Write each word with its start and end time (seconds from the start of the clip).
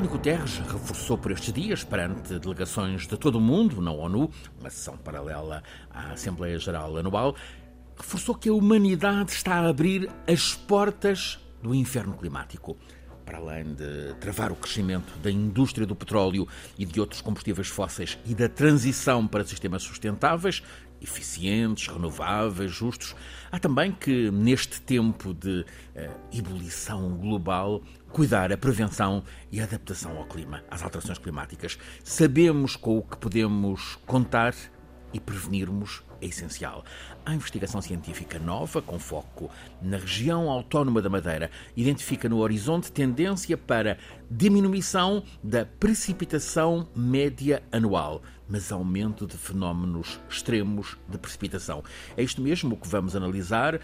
António 0.00 0.16
Guterres 0.16 0.58
reforçou 0.60 1.18
por 1.18 1.30
estes 1.30 1.52
dias, 1.52 1.84
perante 1.84 2.38
delegações 2.38 3.06
de 3.06 3.18
todo 3.18 3.36
o 3.36 3.40
mundo 3.40 3.82
na 3.82 3.92
ONU, 3.92 4.30
uma 4.58 4.70
sessão 4.70 4.96
paralela 4.96 5.62
à 5.90 6.12
Assembleia 6.12 6.58
Geral 6.58 6.96
Anual, 6.96 7.36
reforçou 7.94 8.34
que 8.34 8.48
a 8.48 8.54
humanidade 8.54 9.32
está 9.32 9.56
a 9.56 9.68
abrir 9.68 10.10
as 10.26 10.54
portas 10.54 11.38
do 11.62 11.74
inferno 11.74 12.16
climático. 12.16 12.78
Para 13.26 13.36
além 13.36 13.74
de 13.74 14.14
travar 14.18 14.50
o 14.50 14.56
crescimento 14.56 15.18
da 15.18 15.30
indústria 15.30 15.86
do 15.86 15.94
petróleo 15.94 16.48
e 16.78 16.86
de 16.86 16.98
outros 16.98 17.20
combustíveis 17.20 17.68
fósseis 17.68 18.18
e 18.24 18.34
da 18.34 18.48
transição 18.48 19.26
para 19.26 19.44
sistemas 19.44 19.82
sustentáveis, 19.82 20.62
eficientes, 21.00 21.88
renováveis, 21.88 22.70
justos, 22.70 23.14
há 23.50 23.58
também 23.58 23.92
que, 23.92 24.30
neste 24.30 24.80
tempo 24.80 25.32
de 25.34 25.60
uh, 25.60 26.10
ebulição 26.32 27.16
global, 27.16 27.82
cuidar 28.12 28.52
a 28.52 28.56
prevenção 28.56 29.22
e 29.50 29.60
a 29.60 29.64
adaptação 29.64 30.16
ao 30.16 30.26
clima, 30.26 30.62
às 30.70 30.82
alterações 30.82 31.18
climáticas. 31.18 31.78
Sabemos 32.02 32.76
com 32.76 32.98
o 32.98 33.02
que 33.02 33.16
podemos 33.16 33.96
contar 34.06 34.54
e 35.12 35.18
prevenirmos 35.18 36.02
é 36.20 36.26
essencial. 36.26 36.84
A 37.24 37.34
investigação 37.34 37.80
científica 37.80 38.38
nova, 38.38 38.82
com 38.82 38.98
foco 38.98 39.50
na 39.80 39.96
região 39.96 40.50
autónoma 40.50 41.00
da 41.00 41.08
Madeira, 41.08 41.50
identifica 41.76 42.28
no 42.28 42.38
horizonte 42.38 42.92
tendência 42.92 43.56
para 43.56 43.96
diminuição 44.30 45.22
da 45.42 45.64
precipitação 45.64 46.86
média 46.94 47.62
anual, 47.72 48.22
mas 48.50 48.72
aumento 48.72 49.26
de 49.26 49.36
fenómenos 49.36 50.20
extremos 50.28 50.98
de 51.08 51.16
precipitação. 51.16 51.82
É 52.16 52.22
isto 52.22 52.42
mesmo 52.42 52.76
que 52.76 52.88
vamos 52.88 53.16
analisar 53.16 53.76
uh, 53.76 53.80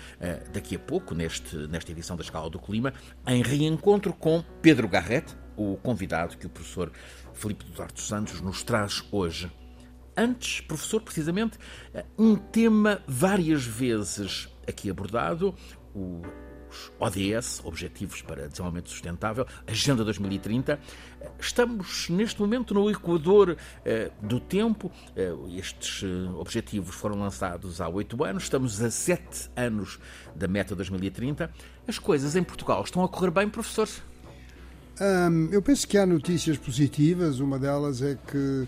daqui 0.52 0.76
a 0.76 0.78
pouco, 0.78 1.14
neste, 1.14 1.56
nesta 1.68 1.92
edição 1.92 2.16
da 2.16 2.22
Escala 2.22 2.50
do 2.50 2.58
Clima, 2.58 2.92
em 3.26 3.42
reencontro 3.42 4.12
com 4.12 4.44
Pedro 4.60 4.88
Garrett, 4.88 5.34
o 5.56 5.76
convidado 5.76 6.36
que 6.36 6.46
o 6.46 6.50
professor 6.50 6.92
Filipe 7.32 7.64
Duarte 7.64 8.02
Santos 8.02 8.40
nos 8.40 8.62
traz 8.62 9.02
hoje 9.10 9.50
Antes, 10.16 10.62
professor, 10.62 11.02
precisamente, 11.02 11.58
um 12.18 12.36
tema 12.36 13.02
várias 13.06 13.66
vezes 13.66 14.48
aqui 14.66 14.88
abordado, 14.88 15.54
os 16.76 16.90
ODS, 16.98 17.60
Objetivos 17.64 18.22
para 18.22 18.48
Desenvolvimento 18.48 18.90
Sustentável, 18.90 19.46
Agenda 19.66 20.04
2030. 20.04 20.78
Estamos 21.38 22.08
neste 22.08 22.40
momento 22.40 22.74
no 22.74 22.90
equador 22.90 23.56
eh, 23.84 24.10
do 24.20 24.38
tempo. 24.38 24.90
Eh, 25.14 25.32
estes 25.56 26.02
eh, 26.04 26.30
objetivos 26.38 26.94
foram 26.94 27.18
lançados 27.18 27.80
há 27.80 27.88
oito 27.88 28.22
anos, 28.24 28.44
estamos 28.44 28.80
a 28.80 28.90
sete 28.90 29.50
anos 29.56 29.98
da 30.34 30.46
meta 30.46 30.74
2030. 30.74 31.50
As 31.86 31.98
coisas 31.98 32.36
em 32.36 32.42
Portugal 32.42 32.82
estão 32.82 33.02
a 33.02 33.08
correr 33.08 33.30
bem, 33.30 33.48
professor? 33.48 33.88
Eu 35.52 35.60
penso 35.60 35.86
que 35.86 35.98
há 35.98 36.06
notícias 36.06 36.56
positivas. 36.56 37.38
Uma 37.38 37.58
delas 37.58 38.00
é 38.00 38.16
que 38.16 38.66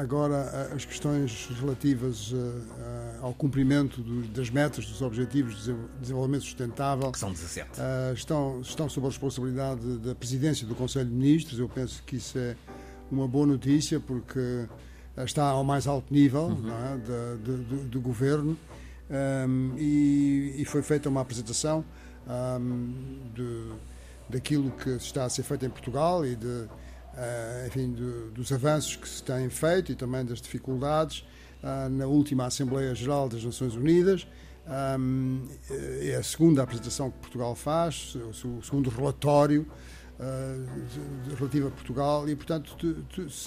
agora, 0.00 0.70
uh, 0.70 0.74
as 0.74 0.84
questões 0.84 1.48
relativas 1.60 2.32
uh, 2.32 2.36
ao 3.20 3.34
cumprimento 3.34 4.00
do, 4.00 4.26
das 4.28 4.48
metas, 4.48 4.86
dos 4.86 5.02
objetivos 5.02 5.64
de 5.64 5.74
desenvolvimento 6.00 6.44
sustentável, 6.44 7.12
que 7.12 7.18
são 7.18 7.32
17, 7.32 7.70
estão, 8.14 8.60
estão 8.62 8.88
sob 8.88 9.06
a 9.06 9.10
responsabilidade 9.10 9.98
da 9.98 10.14
presidência 10.14 10.66
do 10.66 10.74
Conselho 10.74 11.08
de 11.08 11.14
Ministros. 11.14 11.58
Eu 11.58 11.68
penso 11.68 12.02
que 12.04 12.16
isso 12.16 12.38
é 12.38 12.56
uma 13.10 13.28
boa 13.28 13.46
notícia 13.46 14.00
porque 14.00 14.66
está 15.24 15.44
ao 15.44 15.64
mais 15.64 15.86
alto 15.86 16.12
nível 16.12 16.46
uhum. 16.46 16.70
é, 16.70 17.36
de, 17.36 17.84
do 17.86 18.00
governo 18.00 18.56
um, 19.10 19.74
e, 19.76 20.54
e, 20.58 20.64
foi 20.64 20.82
feita 20.82 21.08
uma 21.08 21.20
apresentação 21.20 21.84
um, 22.28 22.94
de, 23.34 23.72
daquilo 24.28 24.70
que 24.70 24.90
está 24.90 25.24
a 25.24 25.28
ser 25.28 25.42
feito 25.42 25.66
em 25.66 25.70
Portugal 25.70 26.24
e 26.24 26.36
de 26.36 26.68
enfim, 27.66 27.92
do, 27.92 28.30
dos 28.30 28.52
avanços 28.52 28.96
que 28.96 29.08
se 29.08 29.22
têm 29.22 29.48
feito 29.50 29.92
e 29.92 29.94
também 29.94 30.24
das 30.24 30.40
dificuldades 30.40 31.24
uh, 31.62 31.88
na 31.88 32.06
última 32.06 32.46
Assembleia 32.46 32.94
Geral 32.94 33.28
das 33.28 33.44
Nações 33.44 33.74
Unidas. 33.74 34.26
Um, 34.98 35.48
é 36.02 36.14
a 36.14 36.22
segunda 36.22 36.62
apresentação 36.62 37.10
que 37.10 37.18
Portugal 37.18 37.54
faz, 37.56 38.14
o 38.44 38.62
segundo 38.62 38.88
relatório 38.88 39.66
uh, 40.18 41.34
relativo 41.36 41.68
a 41.68 41.70
Portugal 41.70 42.28
e, 42.28 42.36
portanto, 42.36 42.76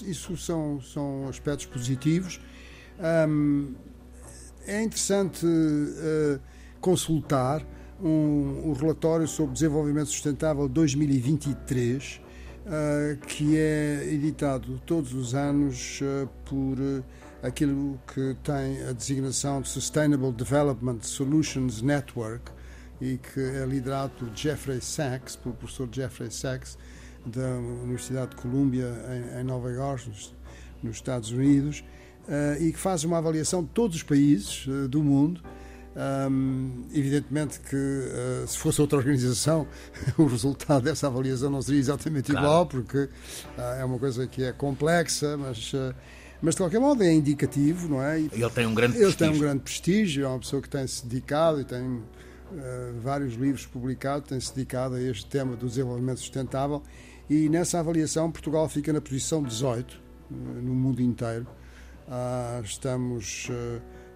isso 0.06 0.36
são, 0.36 0.80
são 0.82 1.28
aspectos 1.28 1.66
positivos. 1.66 2.40
É 4.66 4.82
interessante 4.82 5.44
uh, 5.46 6.40
consultar 6.80 7.64
um, 8.02 8.72
relatório 8.72 9.28
sobre 9.28 9.52
desenvolvimento 9.52 10.06
sustentável 10.06 10.68
2023 10.68 12.20
uh, 12.20 12.23
que 13.26 13.58
é 13.58 14.08
editado 14.10 14.80
todos 14.86 15.12
os 15.12 15.34
anos 15.34 16.00
uh, 16.00 16.28
por 16.46 16.78
uh, 16.80 17.04
aquilo 17.42 18.00
que 18.06 18.34
tem 18.42 18.82
a 18.88 18.92
designação 18.92 19.60
de 19.60 19.68
Sustainable 19.68 20.32
Development 20.32 21.00
Solutions 21.02 21.82
Network 21.82 22.50
e 23.00 23.18
que 23.18 23.40
é 23.40 23.66
liderado 23.66 24.12
por 24.18 24.34
Jeffrey 24.34 24.80
Sachs, 24.80 25.36
pelo 25.36 25.54
professor 25.54 25.88
Jeffrey 25.92 26.30
Sachs 26.30 26.78
da 27.26 27.48
Universidade 27.82 28.30
de 28.30 28.36
Columbia 28.36 28.90
em, 29.38 29.44
Nova 29.44 29.70
York, 29.70 30.10
nos 30.82 30.96
Estados 30.96 31.30
Unidos, 31.30 31.82
e 32.60 32.70
que 32.70 32.78
faz 32.78 33.02
uma 33.02 33.18
avaliação 33.18 33.62
de 33.62 33.70
todos 33.70 33.96
os 33.96 34.02
países 34.02 34.66
do 34.90 35.02
mundo 35.02 35.40
evidentemente 36.92 37.60
que 37.60 37.76
uh, 37.76 38.46
se 38.46 38.58
fosse 38.58 38.80
outra 38.80 38.98
organização, 38.98 39.66
o 40.18 40.26
resultado 40.26 40.82
dessa 40.82 41.06
avaliação 41.06 41.50
não 41.50 41.62
seria 41.62 41.80
exatamente 41.80 42.32
claro. 42.32 42.46
igual, 42.46 42.66
porque 42.66 42.98
uh, 42.98 43.10
é 43.78 43.84
uma 43.84 43.98
coisa 43.98 44.26
que 44.26 44.42
é 44.42 44.52
complexa, 44.52 45.36
mas, 45.36 45.72
uh, 45.72 45.94
mas 46.42 46.54
de 46.54 46.60
qualquer 46.60 46.80
modo 46.80 47.02
é 47.02 47.12
indicativo, 47.12 47.88
não 47.88 48.02
é? 48.02 48.20
Ele 48.20 48.50
tem 48.50 48.66
um 48.66 48.74
grande 48.74 48.96
Ele 48.96 49.04
prestígio. 49.04 49.16
tem 49.16 49.28
um 49.36 49.38
grande 49.38 49.62
prestígio, 49.62 50.24
é 50.24 50.28
uma 50.28 50.38
pessoa 50.40 50.60
que 50.60 50.68
tem-se 50.68 51.06
dedicado 51.06 51.60
e 51.60 51.64
tem 51.64 52.02
vários 53.02 53.34
livros 53.34 53.66
publicados, 53.66 54.28
tem-se 54.28 54.54
dedicado 54.54 54.94
a 54.94 55.02
este 55.02 55.26
tema 55.26 55.56
do 55.56 55.66
desenvolvimento 55.66 56.20
sustentável 56.20 56.82
e 57.28 57.48
nessa 57.48 57.80
avaliação 57.80 58.30
Portugal 58.30 58.68
fica 58.68 58.92
na 58.92 59.00
posição 59.00 59.42
18 59.42 60.00
no 60.30 60.74
mundo 60.74 61.00
inteiro. 61.00 61.48
Estamos 62.62 63.48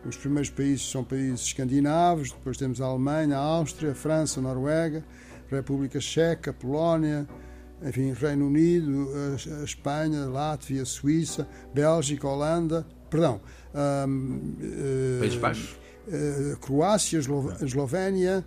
os 0.04 0.16
primeiros 0.16 0.50
países 0.50 0.91
são 0.91 1.04
países 1.04 1.41
escandinavos, 1.41 2.32
depois 2.32 2.56
temos 2.56 2.81
a 2.81 2.86
Alemanha, 2.86 3.36
a 3.36 3.41
Áustria, 3.41 3.92
a 3.92 3.94
França, 3.94 4.41
a 4.41 4.42
Noruega, 4.42 5.04
a 5.50 5.54
República 5.56 6.00
Checa, 6.00 6.50
a 6.50 6.54
Polónia, 6.54 7.28
enfim, 7.82 8.12
Reino 8.12 8.47
Unido, 8.47 9.09
a, 9.60 9.64
Espanha, 9.64 10.25
a 10.25 10.28
Látvia, 10.28 10.82
a 10.82 10.86
Suíça, 10.86 11.48
Bélgica, 11.72 12.26
a 12.26 12.31
Holanda, 12.31 12.86
perdão, 13.10 13.41
um, 14.09 14.56
Países 15.20 15.38
Baixos, 15.38 15.78
uh, 16.09 16.56
Croácia, 16.60 17.19
Eslovénia, 17.62 18.44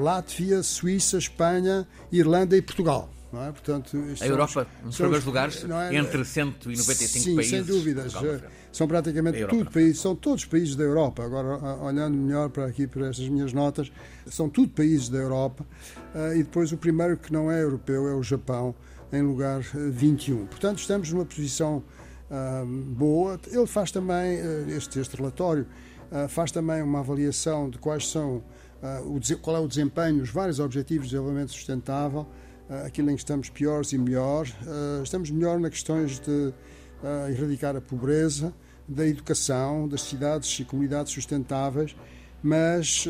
Látvia, 0.00 0.62
Suíça, 0.62 1.18
Espanha, 1.18 1.88
Irlanda 2.12 2.56
e 2.56 2.62
Portugal. 2.62 3.10
Não 3.32 3.44
é? 3.44 3.50
Portanto, 3.50 3.96
a 4.20 4.26
Europa, 4.26 4.66
nos 4.84 4.96
primeiros 4.96 5.24
lugares, 5.24 5.64
é? 5.64 5.96
entre 5.96 6.24
195 6.24 7.24
sim, 7.24 7.34
países. 7.34 7.50
Sem 7.50 7.62
dúvidas. 7.62 8.12
São 8.72 8.86
praticamente 8.86 9.44
tudo 9.46 9.70
países, 9.70 10.00
são 10.00 10.14
todos 10.14 10.44
países 10.44 10.76
da 10.76 10.84
Europa. 10.84 11.24
Agora, 11.24 11.56
olhando 11.82 12.16
melhor 12.16 12.50
para 12.50 12.66
aqui, 12.66 12.86
para 12.86 13.08
estas 13.08 13.28
minhas 13.28 13.52
notas, 13.52 13.90
são 14.26 14.48
tudo 14.48 14.68
países 14.68 15.08
da 15.08 15.18
Europa. 15.18 15.66
Ah, 16.14 16.34
e 16.34 16.42
depois 16.42 16.72
o 16.72 16.76
primeiro 16.76 17.16
que 17.16 17.32
não 17.32 17.50
é 17.50 17.62
europeu 17.62 18.06
é 18.06 18.14
o 18.14 18.22
Japão, 18.22 18.74
em 19.12 19.22
lugar 19.22 19.60
21. 19.60 20.42
Ah, 20.42 20.46
Portanto, 20.46 20.78
estamos 20.78 21.10
numa 21.10 21.24
posição 21.24 21.82
ah, 22.30 22.64
boa. 22.66 23.40
Ele 23.48 23.66
faz 23.66 23.90
também, 23.90 24.38
este, 24.68 25.00
este 25.00 25.16
relatório, 25.16 25.66
faz 26.28 26.52
também 26.52 26.82
uma 26.82 27.00
avaliação 27.00 27.68
de 27.68 27.78
quais 27.78 28.08
são, 28.08 28.42
qual 29.42 29.56
é 29.56 29.58
o 29.60 29.66
desempenho, 29.66 30.22
os 30.22 30.30
vários 30.30 30.60
objetivos 30.60 31.08
de 31.08 31.14
desenvolvimento 31.14 31.50
sustentável 31.50 32.26
aquilo 32.84 33.10
em 33.10 33.14
que 33.14 33.20
estamos 33.20 33.48
piores 33.48 33.92
e 33.92 33.98
melhor. 33.98 34.46
Uh, 34.46 35.02
estamos 35.02 35.30
melhor 35.30 35.58
nas 35.58 35.70
questões 35.70 36.18
de 36.18 36.30
uh, 36.30 37.30
erradicar 37.30 37.76
a 37.76 37.80
pobreza, 37.80 38.52
da 38.88 39.06
educação, 39.06 39.88
das 39.88 40.02
cidades 40.02 40.58
e 40.60 40.64
comunidades 40.64 41.12
sustentáveis, 41.12 41.96
mas 42.40 43.04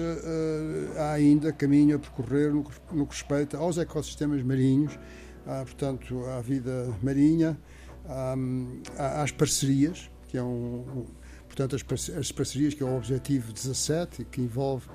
há 0.97 1.13
ainda 1.13 1.53
caminho 1.53 1.97
a 1.97 1.99
percorrer 1.99 2.51
no, 2.51 2.65
que 2.65 3.15
respeita 3.15 3.59
aos 3.59 3.77
ecossistemas 3.77 4.43
marinhos, 4.43 4.99
portanto, 5.45 6.25
à 6.25 6.41
vida 6.41 6.95
marinha, 7.03 7.59
às 8.97 9.31
parcerias, 9.33 10.11
que 10.29 10.39
é 10.39 10.43
um, 10.43 11.05
portanto, 11.47 11.77
as 11.77 12.33
parcerias, 12.33 12.73
que 12.73 12.83
é 12.83 12.87
o 12.87 12.97
objetivo 12.97 13.53
17, 13.53 14.25
que 14.25 14.41
envolve 14.41 14.87
eh, 14.89 14.93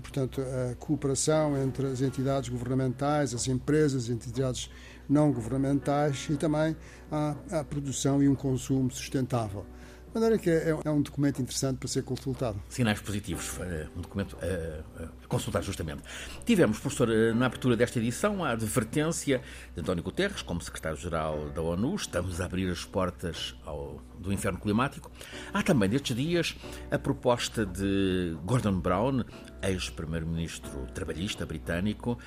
portanto, 0.00 0.40
a 0.40 0.74
cooperação 0.76 1.56
entre 1.60 1.86
as 1.86 2.00
entidades 2.00 2.48
governamentais, 2.48 3.34
as 3.34 3.48
empresas, 3.48 4.04
as 4.04 4.10
entidades 4.10 4.70
não 5.08 5.32
governamentais 5.32 6.28
e 6.30 6.36
também 6.36 6.76
a, 7.10 7.34
a 7.50 7.64
produção 7.64 8.22
e 8.22 8.28
um 8.28 8.34
consumo 8.34 8.90
sustentável. 8.90 9.66
De 10.12 10.20
maneira 10.20 10.36
que 10.36 10.50
é, 10.50 10.76
é, 10.84 10.90
um 10.90 11.00
documento 11.00 11.40
interessante 11.40 11.78
para 11.78 11.88
ser 11.88 12.02
consultado. 12.02 12.62
Sinais 12.68 13.00
positivos, 13.00 13.58
um 13.96 14.02
documento 14.02 14.36
a, 14.42 15.04
a 15.04 15.26
consultar 15.26 15.62
justamente. 15.62 16.02
Tivemos, 16.44 16.78
professor, 16.78 17.08
na 17.34 17.46
abertura 17.46 17.74
desta 17.78 17.98
edição, 17.98 18.44
a 18.44 18.50
advertência 18.50 19.40
de 19.74 19.80
António 19.80 20.02
Guterres, 20.02 20.42
como 20.42 20.60
secretário-geral 20.60 21.48
da 21.48 21.62
ONU, 21.62 21.94
estamos 21.94 22.42
a 22.42 22.44
abrir 22.44 22.70
as 22.70 22.84
portas 22.84 23.56
ao, 23.64 24.02
do 24.18 24.30
inferno 24.30 24.58
climático. 24.58 25.10
Há 25.50 25.62
também, 25.62 25.88
destes 25.88 26.14
dias, 26.14 26.56
a 26.90 26.98
proposta 26.98 27.64
de 27.64 28.36
Gordon 28.44 28.80
Brown, 28.80 29.24
ex-primeiro-ministro 29.62 30.88
trabalhista 30.92 31.46
britânico, 31.46 32.18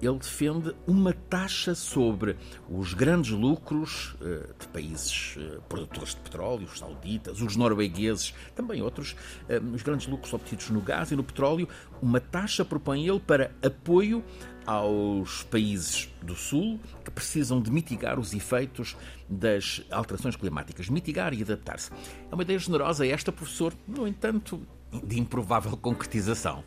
ele 0.00 0.18
defende 0.18 0.74
uma 0.86 1.12
taxa 1.12 1.74
sobre 1.74 2.36
os 2.68 2.94
grandes 2.94 3.30
lucros 3.30 4.14
uh, 4.20 4.54
de 4.58 4.66
países 4.68 5.36
uh, 5.36 5.60
produtores 5.68 6.14
de 6.14 6.20
petróleo, 6.20 6.64
os 6.64 6.78
sauditas, 6.78 7.40
os 7.40 7.56
noruegueses, 7.56 8.34
também 8.54 8.82
outros, 8.82 9.12
uh, 9.48 9.74
os 9.74 9.82
grandes 9.82 10.06
lucros 10.06 10.32
obtidos 10.32 10.70
no 10.70 10.80
gás 10.80 11.10
e 11.10 11.16
no 11.16 11.24
petróleo. 11.24 11.68
Uma 12.00 12.20
taxa 12.20 12.64
propõe 12.64 13.06
ele 13.06 13.20
para 13.20 13.50
apoio 13.62 14.24
aos 14.66 15.42
países 15.44 16.08
do 16.22 16.34
Sul 16.34 16.78
que 17.04 17.10
precisam 17.10 17.60
de 17.60 17.70
mitigar 17.70 18.18
os 18.18 18.32
efeitos 18.32 18.96
das 19.28 19.82
alterações 19.90 20.36
climáticas, 20.36 20.88
mitigar 20.88 21.34
e 21.34 21.42
adaptar-se. 21.42 21.90
É 22.30 22.34
uma 22.34 22.42
ideia 22.42 22.58
generosa 22.58 23.06
esta, 23.06 23.32
professor, 23.32 23.74
no 23.86 24.06
entanto, 24.06 24.66
de 25.04 25.18
improvável 25.18 25.76
concretização. 25.76 26.64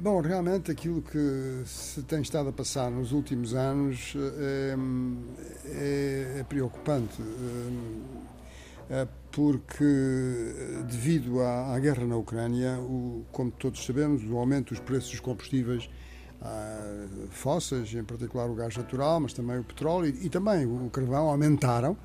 Bom, 0.00 0.20
realmente 0.20 0.70
aquilo 0.70 1.00
que 1.00 1.62
se 1.64 2.02
tem 2.02 2.20
estado 2.20 2.48
a 2.48 2.52
passar 2.52 2.90
nos 2.90 3.12
últimos 3.12 3.54
anos 3.54 4.14
é, 4.16 4.76
é, 5.66 6.40
é 6.40 6.44
preocupante, 6.44 7.22
é, 8.90 9.08
porque 9.32 9.84
devido 10.86 11.40
à, 11.40 11.74
à, 11.74 11.78
guerra 11.78 12.04
na 12.04 12.16
Ucrânia, 12.16 12.78
o, 12.80 13.24
como 13.32 13.50
todos 13.50 13.84
sabemos, 13.84 14.22
o 14.24 14.36
aumento 14.36 14.74
dos 14.74 14.80
preços 14.80 15.10
dos 15.10 15.20
combustíveis 15.20 15.88
ah, 16.42 17.06
fósseis, 17.30 17.94
em 17.94 18.04
particular 18.04 18.50
o 18.50 18.54
gás 18.54 18.76
natural, 18.76 19.20
mas 19.20 19.32
também 19.32 19.58
o 19.58 19.64
petróleo 19.64 20.08
e, 20.08 20.26
e 20.26 20.28
também 20.28 20.66
o 20.66 20.90
carvão 20.90 21.30
aumentaram. 21.30 21.96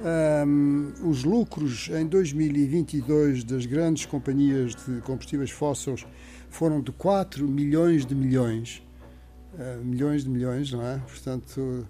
Um, 0.00 0.92
os 1.02 1.24
lucros 1.24 1.90
em 1.90 2.06
2022 2.06 3.42
das 3.42 3.66
grandes 3.66 4.06
companhias 4.06 4.76
de 4.76 5.00
combustíveis 5.00 5.50
fósseis 5.50 6.06
foram 6.50 6.80
de 6.80 6.92
4 6.92 7.46
milhões 7.46 8.04
de 8.04 8.14
milhões, 8.14 8.82
uh, 9.54 9.84
milhões 9.84 10.24
de 10.24 10.30
milhões, 10.30 10.72
não 10.72 10.82
é? 10.82 10.98
Portanto, 10.98 11.86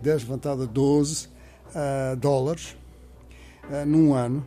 10 0.00 0.22
levantado 0.22 0.62
a 0.62 0.66
12 0.66 1.26
uh, 1.26 2.16
dólares 2.16 2.76
uh, 3.64 3.86
num 3.86 4.14
ano. 4.14 4.46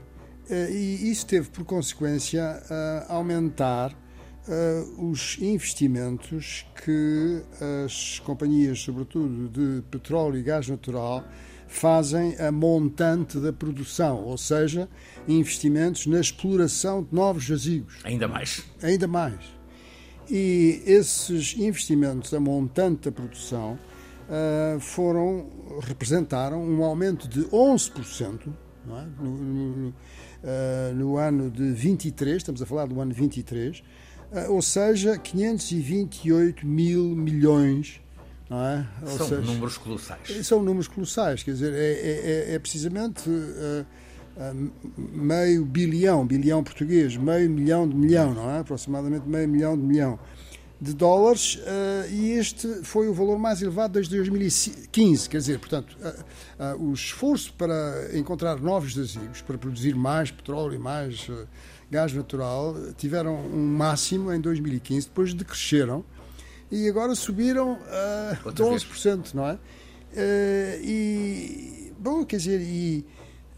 e 0.49 1.09
isso 1.09 1.25
teve 1.25 1.49
por 1.49 1.65
consequência 1.65 2.61
aumentar 3.09 3.95
os 4.99 5.39
investimentos 5.41 6.67
que 6.83 7.41
as 7.83 8.19
companhias, 8.19 8.79
sobretudo 8.79 9.49
de 9.49 9.81
petróleo 9.89 10.37
e 10.37 10.43
gás 10.43 10.67
natural, 10.67 11.23
fazem 11.67 12.39
a 12.39 12.51
montante 12.51 13.39
da 13.39 13.51
produção, 13.51 14.23
ou 14.23 14.37
seja, 14.37 14.87
investimentos 15.27 16.05
na 16.05 16.19
exploração 16.19 17.03
de 17.03 17.13
novos 17.13 17.43
jazigos. 17.43 17.97
Ainda 18.03 18.27
mais. 18.27 18.63
Ainda 18.81 19.07
mais. 19.07 19.54
E 20.29 20.81
esses 20.85 21.55
investimentos 21.57 22.33
a 22.33 22.39
montante 22.39 23.03
da 23.03 23.11
produção 23.11 23.77
uh, 24.27 24.79
foram, 24.79 25.49
representaram 25.81 26.63
um 26.63 26.83
aumento 26.83 27.27
de 27.27 27.41
11% 27.45 28.47
é? 28.47 29.23
no, 29.23 29.37
no, 29.37 29.93
no, 30.95 31.17
ano 31.17 31.49
de 31.49 31.71
23, 31.71 32.37
estamos 32.37 32.61
a 32.61 32.65
falar 32.65 32.87
do 32.87 32.99
ano 32.99 33.13
23, 33.13 33.79
uh, 33.79 33.83
ah, 34.33 34.49
ou 34.49 34.61
seja, 34.61 35.17
528 35.17 36.65
mil 36.65 37.15
milhões 37.15 38.01
é? 38.49 38.85
São 39.17 39.27
seja, 39.27 39.41
números 39.41 39.77
colossais. 39.77 40.45
São 40.45 40.61
números 40.61 40.87
colossais, 40.87 41.41
quer 41.41 41.51
dizer, 41.51 41.73
é, 41.73 41.77
é, 41.77 42.51
é, 42.51 42.53
é 42.53 42.59
precisamente 42.59 43.27
uh, 43.27 43.85
meio 44.97 45.65
bilhão, 45.65 46.25
bilhão 46.25 46.63
português, 46.63 47.15
meio 47.15 47.49
milhão 47.49 47.87
de 47.87 47.95
milhão, 47.95 48.33
não 48.33 48.49
é? 48.49 48.59
Aproximadamente 48.59 49.27
meio 49.27 49.47
milhão 49.47 49.77
de 49.77 49.83
milhão 49.83 50.19
de 50.79 50.93
dólares 50.93 51.55
uh, 51.55 52.11
e 52.11 52.31
este 52.31 52.67
foi 52.83 53.07
o 53.07 53.13
valor 53.13 53.39
mais 53.39 53.61
elevado 53.61 53.93
desde 53.93 54.15
2015, 54.17 55.29
quer 55.29 55.37
dizer, 55.37 55.59
portanto, 55.59 55.97
o 56.77 56.93
esforço 56.93 57.53
para 57.53 58.09
encontrar 58.13 58.59
novos 58.59 58.91
jazigos, 58.91 59.41
para 59.41 59.57
produzir 59.57 59.95
mais 59.95 60.31
petróleo 60.31 60.75
e 60.75 60.77
mais 60.77 61.29
gás 61.89 62.13
natural, 62.13 62.75
tiveram 62.97 63.35
um 63.35 63.67
máximo 63.67 64.33
em 64.33 64.39
2015, 64.39 65.07
depois 65.07 65.33
decresceram 65.33 66.03
e 66.69 66.89
agora 66.89 67.15
subiram 67.15 67.73
uh, 67.73 68.51
12%, 68.51 69.15
vez. 69.17 69.33
não 69.33 69.47
é? 69.47 69.57
E, 70.83 71.93
bom, 71.97 72.25
quer 72.25 72.37
dizer, 72.37 72.61
e, 72.61 73.05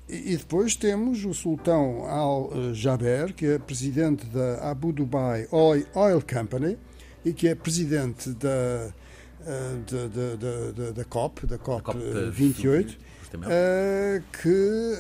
e 0.09 0.37
depois 0.37 0.75
temos 0.75 1.25
o 1.25 1.33
sultão 1.33 2.05
Al-Jaber, 2.05 3.33
que 3.33 3.45
é 3.45 3.59
presidente 3.59 4.25
da 4.27 4.69
Abu 4.69 4.93
Dubai 4.93 5.47
Oil 5.51 6.21
Company 6.21 6.77
e 7.25 7.33
que 7.33 7.47
é 7.49 7.55
presidente 7.55 8.29
da, 8.29 8.89
uh, 9.41 9.83
da, 9.91 10.07
da, 10.07 10.71
da, 10.71 10.91
da, 10.91 11.03
COP, 11.03 11.45
da 11.45 11.57
COP, 11.57 11.83
COP 11.83 11.99
28, 12.31 12.93
uh, 12.93 14.23
que. 14.31 14.95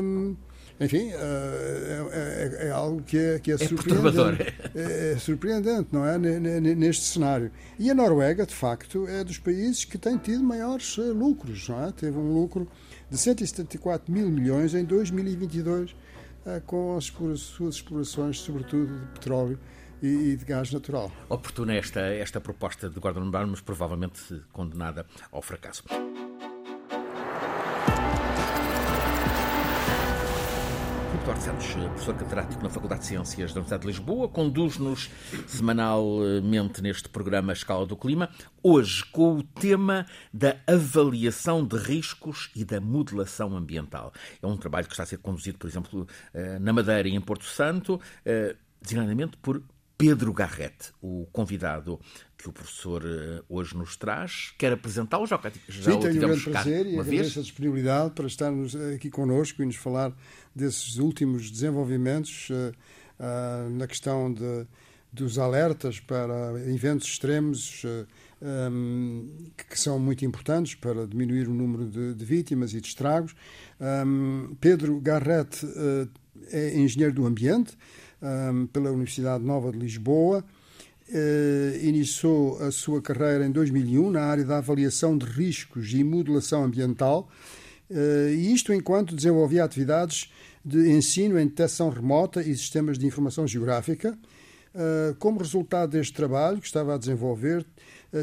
Um, 0.00 0.36
enfim, 0.80 1.12
eh, 1.12 2.08
é, 2.10 2.64
é, 2.64 2.68
é, 2.68 2.70
algo 2.70 3.02
que 3.02 3.16
é, 3.16 3.38
que 3.38 3.52
é, 3.52 3.54
é 3.54 3.58
surpreendente. 3.58 4.54
É, 4.74 5.12
é, 5.12 5.18
surpreendente, 5.18 5.88
não 5.92 6.04
é? 6.04 6.18
Neste 6.18 7.04
cenário. 7.04 7.52
E 7.78 7.88
a 7.88 7.94
Noruega, 7.94 8.44
de 8.44 8.54
facto, 8.54 9.06
é 9.06 9.22
dos 9.22 9.38
países 9.38 9.84
que 9.84 9.96
tem 9.96 10.18
tido 10.18 10.42
maiores 10.42 10.96
eh, 10.98 11.02
lucros, 11.02 11.68
não 11.68 11.84
é? 11.84 11.92
Teve 11.92 12.18
um 12.18 12.32
lucro 12.32 12.66
de 13.12 13.18
174 13.18 14.10
mil 14.10 14.30
milhões 14.30 14.74
em 14.74 14.86
2022 14.86 15.94
eh, 16.46 16.62
com 16.64 16.96
as 16.96 17.12
suas 17.40 17.74
explorações, 17.74 18.40
sobretudo 18.40 18.98
de 18.98 19.06
petróleo 19.12 19.58
e, 20.02 20.34
de 20.34 20.44
gás 20.46 20.72
natural. 20.72 21.12
Oportuna 21.28 21.74
esta, 21.74 22.00
esta 22.00 22.40
proposta 22.40 22.88
de 22.88 22.98
Gordon 22.98 23.30
Brown, 23.30 23.48
mas 23.48 23.60
provavelmente 23.60 24.42
condenada 24.50 25.06
ao 25.30 25.42
fracasso. 25.42 25.84
Eduardo 31.22 31.40
Santos, 31.44 31.66
professor 31.66 32.14
catedrático 32.16 32.62
na 32.64 32.68
Faculdade 32.68 33.02
de 33.02 33.06
Ciências 33.06 33.52
da 33.52 33.60
Universidade 33.60 33.82
de 33.82 33.86
Lisboa, 33.86 34.28
conduz-nos 34.28 35.08
semanalmente 35.46 36.82
neste 36.82 37.08
programa 37.08 37.52
Escala 37.52 37.86
do 37.86 37.96
Clima, 37.96 38.28
hoje 38.60 39.04
com 39.04 39.36
o 39.36 39.42
tema 39.44 40.04
da 40.34 40.56
avaliação 40.66 41.64
de 41.64 41.76
riscos 41.76 42.50
e 42.56 42.64
da 42.64 42.80
modelação 42.80 43.56
ambiental. 43.56 44.12
É 44.42 44.46
um 44.48 44.56
trabalho 44.56 44.86
que 44.86 44.94
está 44.94 45.04
a 45.04 45.06
ser 45.06 45.18
conduzido, 45.18 45.58
por 45.58 45.68
exemplo, 45.68 46.08
eh, 46.34 46.58
na 46.58 46.72
Madeira 46.72 47.08
e 47.08 47.14
em 47.14 47.20
Porto 47.20 47.44
Santo, 47.44 48.00
eh, 48.26 48.56
designadamente 48.82 49.36
por 49.36 49.62
Pedro 50.02 50.32
Garrett, 50.32 50.92
o 51.00 51.28
convidado 51.30 52.00
que 52.36 52.48
o 52.48 52.52
professor 52.52 53.04
eh, 53.06 53.40
hoje 53.48 53.76
nos 53.76 53.96
traz. 53.96 54.52
Quer 54.58 54.72
apresentá-lo? 54.72 55.24
Já, 55.28 55.40
já 55.68 55.92
Sim, 55.92 56.00
tenho 56.00 56.16
um 56.16 56.18
grande 56.18 56.42
prazer 56.42 56.86
e 56.86 56.98
agradeço 56.98 57.34
vez. 57.34 57.38
a 57.38 57.40
disponibilidade 57.42 58.10
para 58.10 58.26
estarmos 58.26 58.74
aqui 58.74 59.08
connosco 59.08 59.62
e 59.62 59.64
nos 59.64 59.76
falar 59.76 60.12
desses 60.52 60.96
últimos 60.96 61.48
desenvolvimentos 61.52 62.50
uh, 62.50 62.72
uh, 63.20 63.70
na 63.70 63.86
questão 63.86 64.34
de, 64.34 64.66
dos 65.12 65.38
alertas 65.38 66.00
para 66.00 66.60
eventos 66.68 67.06
extremos 67.06 67.84
uh, 67.84 68.04
um, 68.72 69.52
que 69.70 69.78
são 69.78 70.00
muito 70.00 70.24
importantes 70.24 70.74
para 70.74 71.06
diminuir 71.06 71.46
o 71.46 71.54
número 71.54 71.86
de, 71.88 72.12
de 72.12 72.24
vítimas 72.24 72.74
e 72.74 72.80
de 72.80 72.88
estragos. 72.88 73.36
Um, 73.80 74.56
Pedro 74.60 75.00
Garrett 75.00 75.64
é 76.50 76.76
engenheiro 76.76 77.14
do 77.14 77.24
ambiente 77.24 77.76
um, 78.22 78.66
pela 78.66 78.90
Universidade 78.90 79.44
Nova 79.44 79.72
de 79.72 79.78
Lisboa. 79.78 80.44
Uh, 81.08 81.84
iniciou 81.84 82.62
a 82.62 82.70
sua 82.70 83.02
carreira 83.02 83.44
em 83.44 83.50
2001 83.50 84.10
na 84.10 84.22
área 84.22 84.44
da 84.44 84.58
avaliação 84.58 85.18
de 85.18 85.26
riscos 85.26 85.92
e 85.92 86.02
modelação 86.02 86.64
ambiental, 86.64 87.28
uh, 87.90 88.28
isto 88.30 88.72
enquanto 88.72 89.14
desenvolvia 89.14 89.64
atividades 89.64 90.32
de 90.64 90.90
ensino 90.90 91.38
em 91.38 91.46
detecção 91.46 91.90
remota 91.90 92.40
e 92.40 92.56
sistemas 92.56 92.98
de 92.98 93.06
informação 93.06 93.46
geográfica. 93.46 94.16
Uh, 94.74 95.14
como 95.18 95.40
resultado 95.40 95.90
deste 95.90 96.14
trabalho 96.14 96.60
que 96.60 96.66
estava 96.66 96.94
a 96.94 96.98
desenvolver, 96.98 97.66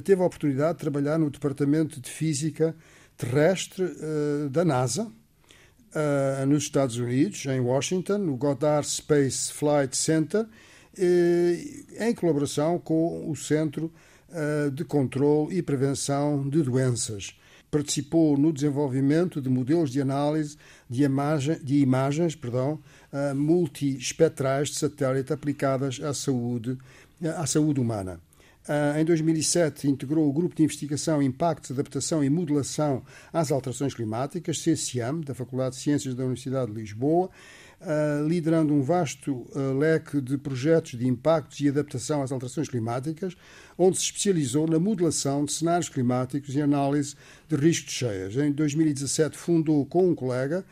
teve 0.03 0.21
a 0.21 0.25
oportunidade 0.25 0.73
de 0.73 0.79
trabalhar 0.79 1.19
no 1.19 1.29
Departamento 1.29 1.99
de 1.99 2.09
Física 2.09 2.75
Terrestre 3.17 3.85
da 4.51 4.63
NASA, 4.63 5.11
uh, 5.95 6.45
nos 6.45 6.63
Estados 6.63 6.97
Unidos, 6.97 7.45
em 7.45 7.59
Washington, 7.59 8.17
no 8.19 8.35
Goddard 8.35 8.87
Space 8.87 9.51
Flight 9.51 9.95
Center, 9.95 10.45
em 11.99 12.13
colaboração 12.13 12.77
com 12.77 13.29
o 13.29 13.35
Centro 13.35 13.91
uh, 14.29 14.69
de 14.71 14.83
Controlo 14.83 15.51
e 15.51 15.61
Prevenção 15.61 16.47
de 16.49 16.61
Doenças. 16.61 17.33
participou 17.71 18.37
no 18.37 18.51
desenvolvimento 18.51 19.41
de 19.41 19.49
modelos 19.49 19.91
de 19.91 20.01
análise 20.01 20.57
de, 20.89 21.03
imagem, 21.03 21.57
de 21.63 21.77
imagens 21.77 22.35
perdão, 22.35 22.79
multiespectrais 23.35 24.69
de 24.69 24.75
satélite 24.75 25.31
aplicadas 25.31 26.01
à 26.01 26.13
saúde, 26.13 26.77
à 27.37 27.45
saúde 27.45 27.79
humana. 27.79 28.19
Uh, 28.69 28.99
em 28.99 29.03
2007, 29.03 29.87
integrou 29.87 30.29
o 30.29 30.31
Grupo 30.31 30.53
de 30.53 30.61
Investigação, 30.61 31.23
Impactos, 31.23 31.71
Adaptação 31.71 32.23
e 32.23 32.29
Modelação 32.29 33.01
às 33.33 33.51
Alterações 33.51 33.95
Climáticas, 33.95 34.59
CCAM, 34.59 35.21
da 35.21 35.33
Faculdade 35.33 35.75
de 35.75 35.81
Ciências 35.81 36.13
da 36.13 36.21
Universidade 36.21 36.71
de 36.71 36.79
Lisboa, 36.79 37.31
uh, 37.81 38.27
liderando 38.27 38.71
um 38.71 38.83
vasto 38.83 39.31
uh, 39.31 39.75
leque 39.75 40.21
de 40.21 40.37
projetos 40.37 40.99
de 40.99 41.07
impactos 41.07 41.59
e 41.61 41.67
adaptação 41.67 42.21
às 42.21 42.31
alterações 42.31 42.69
climáticas, 42.69 43.35
onde 43.75 43.97
se 43.97 44.03
especializou 44.03 44.67
na 44.67 44.77
modelação 44.77 45.45
de 45.45 45.51
cenários 45.51 45.89
climáticos 45.89 46.53
e 46.53 46.61
análise 46.61 47.15
de 47.47 47.55
riscos 47.55 47.91
de 47.91 47.97
cheias. 47.97 48.35
Em 48.35 48.51
2017 48.51 49.35
fundou 49.35 49.83
com 49.87 50.11
um 50.11 50.13
colega 50.13 50.63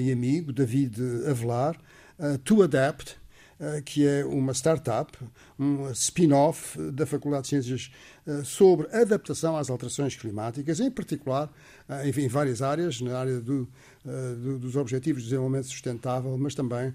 e 0.00 0.10
amigo, 0.10 0.50
David 0.50 0.96
Avelar, 1.28 1.78
To 2.42 2.62
Adapt, 2.62 3.18
que 3.84 4.06
é 4.06 4.24
uma 4.24 4.52
startup, 4.52 5.16
um 5.58 5.90
spin-off 5.90 6.78
da 6.92 7.06
Faculdade 7.06 7.44
de 7.44 7.48
Ciências 7.48 7.90
sobre 8.44 8.86
adaptação 8.94 9.56
às 9.56 9.70
alterações 9.70 10.14
climáticas, 10.16 10.80
em 10.80 10.90
particular 10.90 11.50
em 12.04 12.28
várias 12.28 12.60
áreas, 12.60 13.00
na 13.00 13.18
área 13.18 13.40
do 13.40 13.68
dos 14.60 14.76
Objetivos 14.76 15.22
de 15.22 15.30
Desenvolvimento 15.30 15.66
Sustentável, 15.66 16.36
mas 16.38 16.54
também 16.54 16.94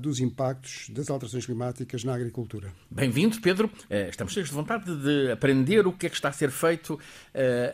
dos 0.00 0.18
impactos 0.18 0.90
das 0.90 1.08
alterações 1.08 1.46
climáticas 1.46 2.02
na 2.02 2.14
agricultura. 2.14 2.72
Bem-vindo, 2.90 3.40
Pedro. 3.40 3.70
Estamos 4.08 4.32
cheios 4.32 4.48
de 4.48 4.54
vontade 4.54 4.96
de 4.96 5.30
aprender 5.30 5.86
o 5.86 5.92
que 5.92 6.06
é 6.06 6.08
que 6.08 6.16
está 6.16 6.30
a 6.30 6.32
ser 6.32 6.50
feito 6.50 6.98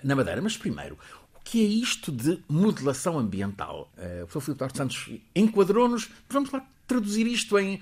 na 0.03 0.15
Madeira. 0.15 0.43
Mas 0.43 0.57
primeiro, 0.57 0.99
o 1.35 1.41
que 1.43 1.65
é 1.65 1.67
isto 1.67 2.13
de 2.13 2.43
modelação 2.47 3.19
ambiental? 3.19 3.91
o 3.97 4.27
professor 4.27 4.55
Filipe 4.55 4.77
Santos 4.77 5.11
enquadrou-nos. 5.35 6.11
Vamos 6.29 6.51
lá 6.51 6.67
traduzir 6.87 7.27
isto 7.27 7.59
em, 7.59 7.81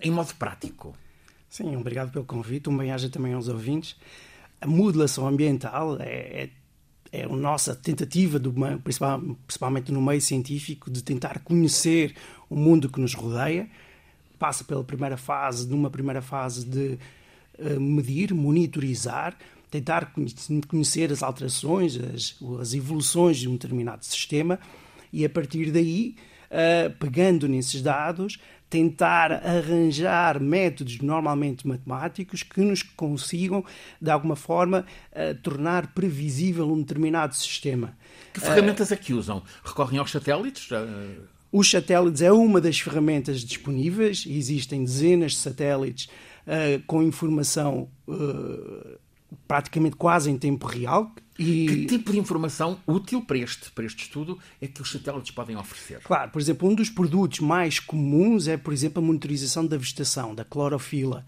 em 0.00 0.10
modo 0.10 0.34
prático. 0.34 0.96
Sim, 1.48 1.76
obrigado 1.76 2.12
pelo 2.12 2.24
convite. 2.24 2.68
Um 2.68 2.76
bem-aja 2.76 3.08
também 3.08 3.32
aos 3.32 3.48
ouvintes. 3.48 3.96
A 4.60 4.66
modelação 4.66 5.26
ambiental 5.26 5.96
é, 6.00 6.42
é 6.42 6.50
é 7.10 7.24
a 7.24 7.28
nossa 7.28 7.74
tentativa, 7.74 8.38
do, 8.38 8.54
principalmente 8.82 9.92
no 9.92 10.00
meio 10.00 10.20
científico, 10.20 10.90
de 10.90 11.02
tentar 11.02 11.40
conhecer 11.40 12.14
o 12.48 12.56
mundo 12.56 12.88
que 12.88 13.00
nos 13.00 13.14
rodeia. 13.14 13.68
Passa 14.38 14.62
pela 14.62 14.84
primeira 14.84 15.16
fase, 15.16 15.68
numa 15.68 15.90
primeira 15.90 16.22
fase 16.22 16.64
de 16.64 16.98
uh, 17.58 17.80
medir, 17.80 18.32
monitorizar, 18.34 19.36
tentar 19.70 20.12
conhecer 20.68 21.10
as 21.12 21.22
alterações, 21.22 21.96
as, 21.96 22.36
as, 22.60 22.74
evoluções 22.74 23.38
de 23.38 23.48
um 23.48 23.52
determinado 23.52 24.04
sistema 24.04 24.58
e, 25.12 25.24
a 25.24 25.30
partir 25.30 25.70
daí, 25.70 26.14
uh, 26.50 26.90
pegando 26.98 27.48
nesses 27.48 27.82
dados, 27.82 28.38
tentar 28.70 29.32
arranjar 29.32 30.40
métodos 30.40 30.98
normalmente 30.98 31.66
matemáticos 31.66 32.42
que 32.42 32.60
nos 32.60 32.82
consigam, 32.82 33.64
de 34.00 34.10
alguma 34.10 34.36
forma, 34.36 34.84
uh, 35.12 35.34
tornar 35.42 35.94
previsível 35.94 36.70
um 36.70 36.78
determinado 36.80 37.34
sistema. 37.34 37.96
Que 38.32 38.40
ferramentas 38.40 38.92
é 38.92 38.96
que 38.96 39.14
usam? 39.14 39.42
Recorrem 39.64 39.98
aos 39.98 40.10
satélites? 40.10 40.68
Os 41.50 41.70
satélites 41.70 42.20
é 42.20 42.30
uma 42.30 42.60
das 42.60 42.78
ferramentas 42.78 43.40
disponíveis. 43.40 44.24
Existem 44.26 44.84
dezenas 44.84 45.32
de 45.32 45.38
satélites 45.38 46.06
uh, 46.46 46.82
com 46.86 47.02
informação 47.02 47.88
uh, 48.06 48.98
praticamente 49.46 49.96
quase 49.96 50.30
em 50.30 50.38
tempo 50.38 50.66
real, 50.66 51.12
e... 51.38 51.66
Que 51.66 51.86
tipo 51.86 52.10
de 52.10 52.18
informação 52.18 52.80
útil 52.84 53.22
para 53.22 53.38
este, 53.38 53.70
para 53.70 53.84
este 53.84 54.02
estudo 54.02 54.38
é 54.60 54.66
que 54.66 54.82
os 54.82 54.90
satélites 54.90 55.30
podem 55.30 55.56
oferecer? 55.56 56.00
Claro, 56.02 56.32
por 56.32 56.40
exemplo, 56.40 56.68
um 56.68 56.74
dos 56.74 56.90
produtos 56.90 57.38
mais 57.38 57.78
comuns 57.78 58.48
é, 58.48 58.56
por 58.56 58.72
exemplo, 58.72 59.00
a 59.00 59.06
monitorização 59.06 59.64
da 59.64 59.76
vegetação, 59.76 60.34
da 60.34 60.44
clorofila. 60.44 61.24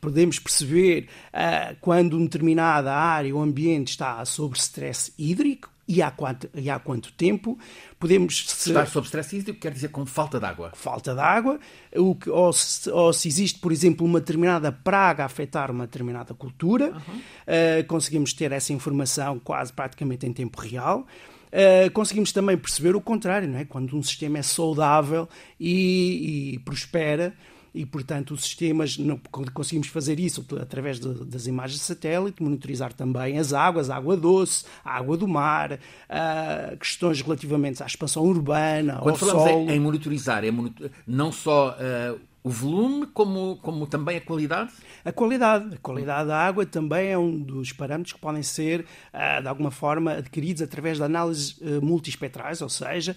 Podemos 0.00 0.38
perceber 0.38 1.08
uh, 1.32 1.76
quando 1.80 2.14
uma 2.14 2.24
determinada 2.24 2.92
área 2.92 3.34
ou 3.34 3.42
ambiente 3.42 3.90
está 3.90 4.24
sob 4.24 4.56
stress 4.56 5.12
hídrico, 5.18 5.70
e 5.86 6.00
há 6.00 6.10
quanto, 6.10 6.48
e 6.54 6.70
há 6.70 6.78
quanto 6.78 7.12
tempo. 7.12 7.58
Podemos 7.98 8.34
estar 8.66 8.86
sob 8.86 9.06
stress 9.06 9.36
hídrico 9.36 9.60
quer 9.60 9.72
dizer 9.72 9.88
com 9.88 10.06
falta 10.06 10.38
de 10.38 10.46
água. 10.46 10.72
Falta 10.74 11.14
de 11.14 11.20
água, 11.20 11.58
o 11.96 12.14
que, 12.14 12.30
ou, 12.30 12.52
se, 12.52 12.90
ou 12.90 13.12
se 13.12 13.28
existe, 13.28 13.58
por 13.58 13.72
exemplo, 13.72 14.06
uma 14.06 14.20
determinada 14.20 14.70
praga 14.72 15.22
a 15.22 15.26
afetar 15.26 15.70
uma 15.70 15.86
determinada 15.86 16.34
cultura, 16.34 16.90
uhum. 16.90 17.16
uh, 17.16 17.86
conseguimos 17.86 18.32
ter 18.32 18.52
essa 18.52 18.72
informação 18.72 19.38
quase 19.38 19.72
praticamente 19.72 20.26
em 20.26 20.32
tempo 20.32 20.60
real. 20.60 21.06
Uh, 21.52 21.90
conseguimos 21.92 22.32
também 22.32 22.56
perceber 22.56 22.96
o 22.96 23.00
contrário, 23.00 23.46
não 23.46 23.58
é? 23.58 23.64
quando 23.66 23.94
um 23.94 24.02
sistema 24.02 24.38
é 24.38 24.42
saudável 24.42 25.28
e, 25.60 26.54
e 26.54 26.58
prospera, 26.60 27.34
e, 27.74 27.86
portanto, 27.86 28.34
os 28.34 28.42
sistemas, 28.42 28.98
não, 28.98 29.18
conseguimos 29.54 29.88
fazer 29.88 30.20
isso 30.20 30.44
através 30.60 31.00
de, 31.00 31.24
das 31.24 31.46
imagens 31.46 31.80
de 31.80 31.86
satélite, 31.86 32.42
monitorizar 32.42 32.92
também 32.92 33.38
as 33.38 33.52
águas, 33.52 33.88
a 33.88 33.96
água 33.96 34.16
doce, 34.16 34.64
a 34.84 34.96
água 34.96 35.16
do 35.16 35.26
mar, 35.26 35.72
uh, 35.72 36.76
questões 36.76 37.22
relativamente 37.22 37.82
à 37.82 37.86
expansão 37.86 38.24
urbana, 38.24 38.98
Quando 39.00 39.14
ao 39.14 39.16
falamos 39.16 39.42
solo. 39.42 39.70
Em, 39.70 39.76
em 39.76 39.80
monitorizar, 39.80 40.44
é 40.44 40.50
monitor... 40.50 40.90
não 41.06 41.32
só 41.32 41.70
uh, 41.70 42.20
o 42.44 42.50
volume, 42.50 43.06
como, 43.06 43.56
como 43.62 43.86
também 43.86 44.18
a 44.18 44.20
qualidade? 44.20 44.72
A 45.02 45.12
qualidade. 45.12 45.74
A 45.74 45.78
qualidade 45.78 46.28
da 46.28 46.36
água 46.36 46.66
também 46.66 47.08
é 47.08 47.16
um 47.16 47.38
dos 47.38 47.72
parâmetros 47.72 48.12
que 48.12 48.20
podem 48.20 48.42
ser, 48.42 48.84
uh, 49.14 49.40
de 49.40 49.48
alguma 49.48 49.70
forma, 49.70 50.12
adquiridos 50.12 50.60
através 50.60 50.98
de 50.98 51.04
análises 51.04 51.58
multiespectrais, 51.80 52.60
ou 52.60 52.68
seja, 52.68 53.16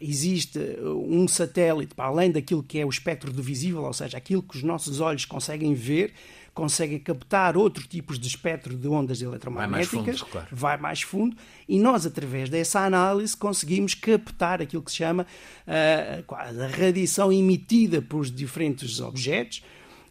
existe 0.00 0.58
um 0.82 1.28
satélite 1.28 1.94
para 1.94 2.06
além 2.06 2.30
daquilo 2.30 2.62
que 2.62 2.78
é 2.78 2.86
o 2.86 2.88
espectro 2.88 3.32
do 3.32 3.42
visível, 3.42 3.84
ou 3.84 3.92
seja, 3.92 4.18
aquilo 4.18 4.42
que 4.42 4.56
os 4.56 4.62
nossos 4.62 5.00
olhos 5.00 5.24
conseguem 5.24 5.72
ver, 5.72 6.12
conseguem 6.52 6.98
captar 6.98 7.56
outros 7.56 7.86
tipos 7.86 8.18
de 8.18 8.26
espectro 8.26 8.76
de 8.76 8.88
ondas 8.88 9.22
eletromagnéticas, 9.22 9.92
vai 9.92 10.02
mais 10.02 10.18
fundo, 10.18 10.30
claro. 10.30 10.48
vai 10.52 10.76
mais 10.76 11.02
fundo 11.02 11.36
e 11.68 11.78
nós, 11.78 12.04
através 12.04 12.50
dessa 12.50 12.80
análise, 12.80 13.36
conseguimos 13.36 13.94
captar 13.94 14.60
aquilo 14.60 14.82
que 14.82 14.90
se 14.90 14.98
chama 14.98 15.26
uh, 15.66 16.34
a 16.34 16.66
radiação 16.66 17.32
emitida 17.32 18.02
por 18.02 18.26
diferentes 18.26 19.00
objetos 19.00 19.62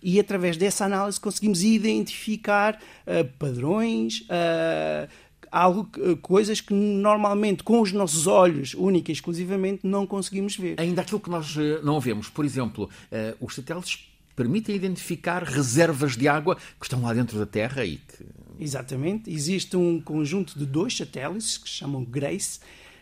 e 0.02 0.20
através 0.20 0.58
dessa 0.58 0.86
análise 0.86 1.20
conseguimos 1.20 1.64
identificar 1.64 2.82
uh, 3.06 3.24
padrões, 3.38 4.22
uh, 4.22 5.08
algo, 5.52 5.90
eh, 5.98 6.18
coisas 6.22 6.62
que 6.62 6.74
normalmente 6.74 7.64
com 7.64 7.82
os 7.82 7.92
nossos 7.92 8.26
olhos, 8.26 8.74
única 8.74 9.12
e 9.12 9.14
exclusivamente, 9.14 9.86
não 9.86 10.08
conseguimos 10.08 10.56
ver. 10.56 10.80
Ainda 10.80 11.02
aquilo 11.02 11.20
que 11.20 11.30
nós 11.30 11.56
eh, 11.58 11.82
não 11.84 12.00
vemos, 12.00 12.30
por 12.30 12.46
exemplo, 12.46 12.86
uh, 12.86 13.46
os 13.46 13.54
satélites 13.56 14.08
permitem 14.36 14.76
identificar 14.76 15.44
reservas 15.44 16.16
de 16.16 16.28
água 16.28 16.56
que 16.56 16.86
estão 16.86 17.02
lá 17.02 17.14
dentro 17.14 17.38
da 17.38 17.46
Terra 17.46 17.84
e 17.84 17.98
que... 17.98 18.26
Exatamente. 18.60 19.30
Existe 19.30 19.76
um 19.76 20.00
conjunto 20.00 20.58
de 20.58 20.66
dois 20.66 20.96
satélites 20.96 21.58
que 21.58 21.70
se 21.70 21.76
chamam 21.76 22.04
GRACE, 22.04 22.60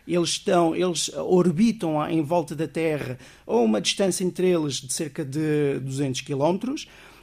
eles 0.08 0.30
estão, 0.30 0.74
eles 0.74 1.08
orbitam 1.14 2.04
em 2.08 2.22
volta 2.22 2.56
da 2.56 2.66
Terra 2.66 3.18
a 3.46 3.54
uma 3.54 3.80
distância 3.80 4.24
entre 4.24 4.48
eles 4.48 4.74
de 4.76 4.92
cerca 4.92 5.24
de 5.24 5.78
200 5.80 6.22
km 6.22 6.74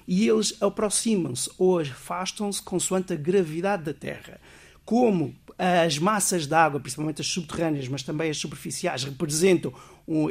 e 0.07 0.27
eles 0.27 0.55
aproximam-se 0.61 1.49
ou 1.57 1.79
afastam-se 1.79 2.61
consoante 2.61 3.11
a 3.11 3.15
gravidade 3.15 3.83
da 3.83 3.93
Terra 3.93 4.39
como 4.87 5.35
as 5.59 5.99
massas 5.99 6.47
de 6.47 6.53
água, 6.55 6.79
principalmente 6.79 7.19
as 7.19 7.27
subterrâneas, 7.27 7.89
mas 7.89 8.03
também 8.03 8.29
as 8.29 8.37
superficiais, 8.37 9.03
representam 9.03 9.73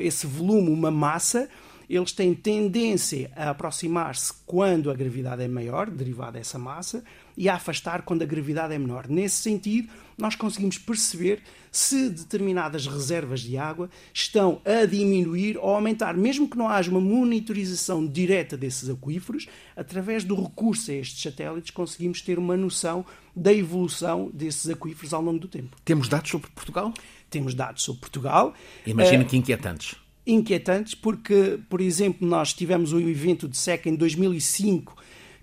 esse 0.00 0.26
volume, 0.26 0.70
uma 0.70 0.90
massa, 0.90 1.46
eles 1.88 2.12
têm 2.12 2.34
tendência 2.34 3.30
a 3.36 3.50
aproximar-se 3.50 4.32
quando 4.44 4.90
a 4.90 4.94
gravidade 4.94 5.42
é 5.42 5.48
maior, 5.48 5.88
derivada 5.88 6.32
dessa 6.32 6.58
massa, 6.58 7.04
e 7.36 7.48
a 7.48 7.54
afastar 7.54 8.02
quando 8.02 8.22
a 8.22 8.26
gravidade 8.26 8.74
é 8.74 8.78
menor. 8.78 9.08
Nesse 9.08 9.42
sentido, 9.42 9.88
nós 10.16 10.34
conseguimos 10.34 10.78
perceber 10.78 11.42
se 11.70 12.08
determinadas 12.08 12.86
reservas 12.86 13.40
de 13.40 13.58
água 13.58 13.90
estão 14.12 14.62
a 14.64 14.86
diminuir 14.86 15.58
ou 15.58 15.74
aumentar, 15.74 16.16
mesmo 16.16 16.48
que 16.48 16.56
não 16.56 16.68
haja 16.68 16.90
uma 16.90 17.00
monitorização 17.00 18.06
direta 18.06 18.56
desses 18.56 18.88
aquíferos, 18.88 19.46
através 19.76 20.24
do 20.24 20.34
recurso 20.34 20.90
a 20.90 20.94
estes 20.94 21.20
satélites 21.22 21.70
conseguimos 21.70 22.22
ter 22.22 22.38
uma 22.38 22.56
noção 22.56 23.04
da 23.34 23.52
evolução 23.52 24.30
desses 24.32 24.70
aquíferos 24.70 25.12
ao 25.12 25.20
longo 25.20 25.38
do 25.38 25.48
tempo. 25.48 25.76
Temos 25.84 26.08
dados 26.08 26.30
sobre 26.30 26.48
Portugal? 26.50 26.94
Temos 27.28 27.52
dados 27.52 27.82
sobre 27.82 28.00
Portugal. 28.00 28.54
Imagino 28.86 29.24
uh, 29.24 29.26
que 29.26 29.36
inquietantes. 29.36 30.05
Inquietantes 30.26 30.94
porque, 30.94 31.58
por 31.68 31.80
exemplo, 31.80 32.26
nós 32.26 32.52
tivemos 32.52 32.92
o 32.92 33.00
evento 33.00 33.48
de 33.48 33.56
SECA 33.56 33.88
em 33.88 33.94
2005 33.94 34.96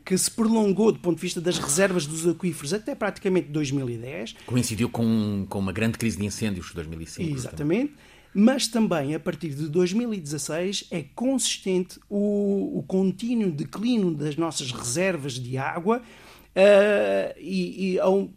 que 0.06 0.18
se 0.18 0.30
prolongou 0.30 0.92
do 0.92 1.00
ponto 1.00 1.16
de 1.16 1.22
vista 1.22 1.40
das 1.40 1.58
reservas 1.58 2.06
dos 2.06 2.28
aquíferos 2.28 2.74
até 2.74 2.94
praticamente 2.94 3.48
2010. 3.50 4.36
Coincidiu 4.46 4.90
com, 4.90 5.46
com 5.50 5.60
uma 5.60 5.72
grande 5.72 5.98
crise 5.98 6.18
de 6.18 6.26
incêndios 6.26 6.68
de 6.68 6.76
2005. 6.76 7.34
Exatamente. 7.34 7.94
Mas 8.34 8.68
também, 8.68 9.14
a 9.14 9.20
partir 9.20 9.50
de 9.50 9.68
2016, 9.70 10.88
é 10.90 11.04
consistente 11.16 12.00
o, 12.10 12.80
o 12.80 12.84
contínuo 12.84 13.52
declínio 13.52 14.12
das 14.12 14.36
nossas 14.36 14.72
reservas 14.72 15.34
de 15.34 15.58
água 15.58 16.02
Uh, 16.56 17.34
e, 17.40 17.96
e, 17.96 18.02
um, 18.04 18.32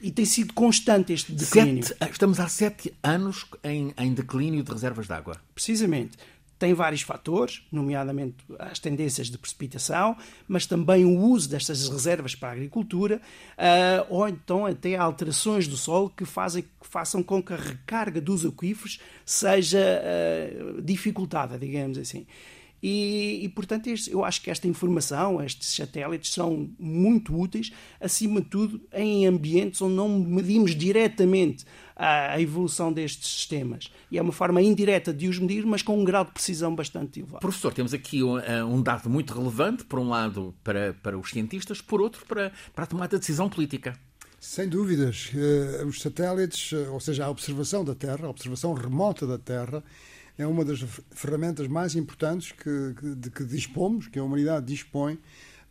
e, 0.00 0.10
tem 0.10 0.24
sido 0.24 0.54
constante 0.54 1.12
este 1.12 1.32
declínio. 1.32 1.84
Sete, 1.84 2.10
estamos 2.10 2.40
há 2.40 2.48
sete 2.48 2.94
anos 3.02 3.44
em, 3.62 3.92
em 3.98 4.14
declínio 4.14 4.62
de 4.62 4.72
reservas 4.72 5.06
de 5.06 5.12
água. 5.12 5.36
Precisamente 5.54 6.16
tem 6.58 6.74
vários 6.74 7.02
fatores, 7.02 7.62
nomeadamente 7.70 8.36
as 8.58 8.78
tendências 8.78 9.30
de 9.30 9.38
precipitação, 9.38 10.16
mas 10.48 10.66
também 10.66 11.04
o 11.04 11.16
uso 11.16 11.48
destas 11.48 11.88
reservas 11.88 12.34
para 12.34 12.48
a 12.48 12.52
agricultura, 12.52 13.20
uh, 13.56 14.06
ou 14.08 14.28
então 14.28 14.66
até 14.66 14.96
alterações 14.96 15.68
do 15.68 15.76
solo 15.76 16.10
que, 16.10 16.24
fazem, 16.24 16.64
façam 16.80 17.22
com 17.22 17.40
que 17.40 17.52
a 17.52 17.56
recarga 17.56 18.20
dos 18.20 18.44
aquíferos 18.44 18.98
seja 19.24 19.78
uh, 19.78 20.82
dificultada, 20.82 21.56
digamos 21.56 21.96
assim. 21.96 22.26
E, 22.82 23.40
e, 23.42 23.48
portanto, 23.48 23.88
este, 23.88 24.10
eu 24.12 24.24
acho 24.24 24.40
que 24.40 24.50
esta 24.50 24.68
informação, 24.68 25.42
estes 25.42 25.74
satélites, 25.74 26.32
são 26.32 26.70
muito 26.78 27.36
úteis, 27.36 27.72
acima 28.00 28.40
de 28.40 28.48
tudo, 28.48 28.80
em 28.92 29.26
ambientes 29.26 29.82
onde 29.82 29.94
não 29.94 30.08
medimos 30.08 30.76
diretamente 30.76 31.64
a, 31.96 32.34
a 32.34 32.40
evolução 32.40 32.92
destes 32.92 33.28
sistemas. 33.28 33.90
E 34.10 34.18
é 34.18 34.22
uma 34.22 34.32
forma 34.32 34.62
indireta 34.62 35.12
de 35.12 35.26
os 35.28 35.38
medir, 35.38 35.66
mas 35.66 35.82
com 35.82 35.98
um 35.98 36.04
grau 36.04 36.24
de 36.24 36.30
precisão 36.30 36.74
bastante 36.74 37.18
elevado. 37.18 37.40
Professor, 37.40 37.74
temos 37.74 37.92
aqui 37.92 38.22
um, 38.22 38.38
eh, 38.38 38.64
um 38.64 38.80
dado 38.80 39.10
muito 39.10 39.34
relevante, 39.34 39.84
por 39.84 39.98
um 39.98 40.08
lado, 40.08 40.54
para, 40.62 40.94
para 40.94 41.18
os 41.18 41.30
cientistas, 41.30 41.80
por 41.80 42.00
outro, 42.00 42.24
para, 42.26 42.52
para 42.72 42.84
a 42.84 42.86
tomada 42.86 43.16
de 43.16 43.20
decisão 43.20 43.48
política. 43.48 43.98
Sem 44.40 44.68
dúvidas. 44.68 45.32
Uh, 45.34 45.86
os 45.86 46.00
satélites, 46.00 46.70
uh, 46.70 46.92
ou 46.92 47.00
seja, 47.00 47.24
a 47.24 47.30
observação 47.30 47.84
da 47.84 47.94
Terra, 47.94 48.26
a 48.26 48.30
observação 48.30 48.72
remota 48.72 49.26
da 49.26 49.36
Terra, 49.36 49.82
é 50.38 50.46
uma 50.46 50.64
das 50.64 50.80
ferramentas 51.10 51.66
mais 51.66 51.96
importantes 51.96 52.52
que, 52.52 52.94
que, 52.94 53.14
de 53.16 53.30
que 53.30 53.44
dispomos, 53.44 54.06
que 54.06 54.20
a 54.20 54.22
humanidade 54.22 54.66
dispõe, 54.66 55.18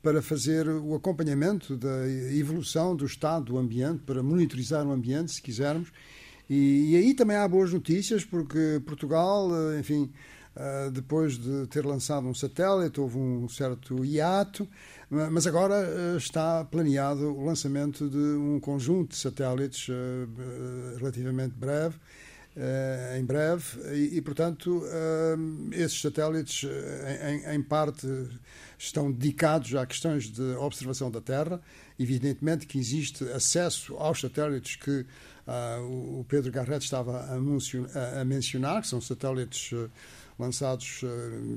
para 0.04 0.22
fazer 0.22 0.68
o 0.68 0.94
acompanhamento 0.94 1.76
da 1.76 2.08
evolução 2.38 2.96
do 2.96 3.06
estado 3.06 3.46
do 3.46 3.58
ambiente, 3.58 4.04
para 4.06 4.22
monitorizar 4.22 4.86
o 4.86 4.92
ambiente, 4.92 5.32
se 5.32 5.42
quisermos. 5.42 5.92
E, 6.50 6.92
e 6.92 6.96
aí 6.98 7.14
também 7.14 7.38
há 7.38 7.48
boas 7.48 7.74
notícias, 7.74 8.24
porque 8.24 8.82
Portugal, 8.86 9.50
eh, 9.54 9.80
enfim, 9.80 10.12
eh, 10.56 10.90
depois 10.92 11.38
de 11.38 11.68
ter 11.68 11.86
lançado 11.86 12.28
um 12.28 12.34
satélite, 12.34 13.00
houve 13.02 13.18
um 13.18 13.50
certo 13.50 14.06
hiato, 14.06 14.68
mas 15.10 15.48
agora 15.48 15.76
eh, 15.76 16.18
está 16.18 16.64
planeado 16.66 17.34
o 17.34 17.46
lançamento 17.46 18.10
de 18.10 18.18
um 18.18 18.60
conjunto 18.60 19.12
de 19.12 19.18
satélites 19.18 19.88
relativamente 20.98 21.56
breve 21.56 21.96
em 23.18 23.24
breve 23.24 23.64
e, 23.94 24.18
e 24.18 24.22
portanto, 24.22 24.80
uh, 24.80 25.70
esses 25.72 26.02
satélites, 26.02 26.68
em, 27.24 27.56
em, 27.56 27.62
parte, 27.62 28.08
estão 28.78 29.12
dedicados 29.12 29.76
a 29.76 29.86
questões 29.86 30.32
de 30.32 30.56
observação 30.56 31.12
da 31.12 31.22
Terra. 31.22 31.62
Evidentemente 32.00 32.66
que 32.66 32.78
existe 32.80 33.24
acesso 33.32 33.96
aos 33.98 34.20
satélites 34.20 34.76
que 34.76 35.06
o 35.90 36.26
Pedro 36.28 36.52
Garrett 36.52 36.84
estava 36.84 37.26
a, 37.26 38.26
mencionar, 38.26 38.82
que 38.82 38.88
são 38.88 39.00
satélites 39.00 39.72
lançados 40.40 41.02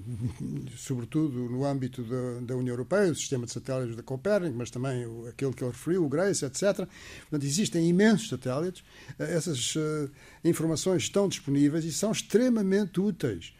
sobretudo 0.77 1.39
no 1.51 1.65
âmbito 1.65 2.03
da, 2.03 2.41
da, 2.41 2.57
União 2.57 2.73
Europeia, 2.73 3.13
o 3.13 3.15
sistema 3.15 3.47
de 3.47 3.53
satélites 3.53 3.97
da 3.97 4.03
Copérnico, 4.03 4.57
mas 4.57 4.71
também 4.71 5.07
o, 5.07 5.27
aquele 5.27 5.53
que 5.53 5.63
ele 5.63 5.73
referiu, 5.73 6.05
o 6.05 6.09
GRACE, 6.09 6.45
etc. 6.45 6.87
Portanto, 7.21 7.45
existem 7.45 7.89
imensos 7.89 8.29
satélites. 8.29 8.83
essas 9.19 9.75
informações 10.45 11.03
estão 11.03 11.29
disponíveis 11.29 11.85
e 11.85 11.93
são 11.93 12.13
extremamente 12.13 13.01
úteis 13.01 13.55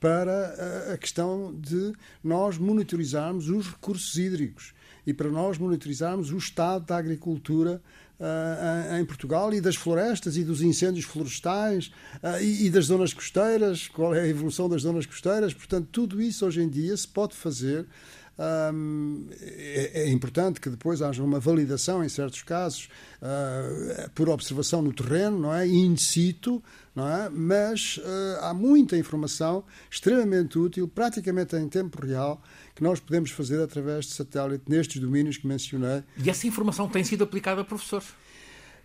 para 0.00 0.92
a 0.92 0.98
questão 0.98 1.54
de 1.54 1.92
nós 2.24 2.58
monitorizarmos 2.58 3.48
os 3.48 3.68
recursos 3.68 4.16
hídricos 4.16 4.74
e 5.06 5.14
para 5.14 5.30
nós 5.30 5.58
monitorizarmos 5.58 6.32
o 6.32 6.36
estado 6.36 6.86
da 6.86 6.96
agricultura 6.96 7.80
uh, 8.22 8.96
em 8.96 9.04
Portugal 9.04 9.52
e 9.52 9.60
das 9.60 9.74
florestas 9.74 10.36
e 10.36 10.44
dos 10.44 10.62
incêndios 10.62 11.04
florestais 11.04 11.90
uh, 12.22 12.40
e, 12.40 12.66
e, 12.66 12.70
das 12.70 12.86
zonas 12.86 13.12
costeiras, 13.12 13.88
qual 13.88 14.14
é 14.14 14.20
a 14.20 14.28
evolução 14.28 14.68
das 14.68 14.82
zonas 14.82 15.04
costeiras. 15.04 15.52
Portanto, 15.52 15.88
tudo 15.90 16.22
isso 16.22 16.46
hoje 16.46 16.62
em 16.62 16.68
dia 16.68 16.96
se 16.96 17.08
pode 17.08 17.34
fazer 17.34 17.86
um, 18.72 19.26
é, 19.40 20.02
é, 20.04 20.10
importante 20.10 20.60
que 20.60 20.70
depois 20.70 21.02
haja 21.02 21.22
uma 21.22 21.38
validação, 21.38 22.02
em 22.02 22.08
certos 22.08 22.42
casos, 22.42 22.88
uh, 23.20 24.10
por 24.14 24.28
observação 24.28 24.80
no 24.80 24.92
terreno, 24.92 25.38
não 25.38 25.52
é? 25.52 25.66
in 25.66 25.96
situ, 25.96 26.62
não 26.94 27.08
é? 27.08 27.28
mas 27.28 28.00
há 28.40 28.52
muita 28.54 28.96
informação 28.96 29.64
extremamente 29.90 30.58
útil, 30.58 30.86
praticamente 30.88 31.56
em 31.56 31.68
tempo 31.68 32.04
real, 32.04 32.42
que 32.74 32.82
nós 32.82 33.00
podemos 33.00 33.30
fazer 33.30 33.60
através 33.62 34.06
de 34.06 34.12
satélite 34.12 34.64
nestes 34.68 35.00
domínios 35.00 35.36
que 35.36 35.46
mencionei. 35.46 36.02
E 36.16 36.30
essa 36.30 36.46
informação 36.46 36.88
tem 36.88 37.04
sido 37.04 37.24
aplicada, 37.24 37.64
professor? 37.64 38.02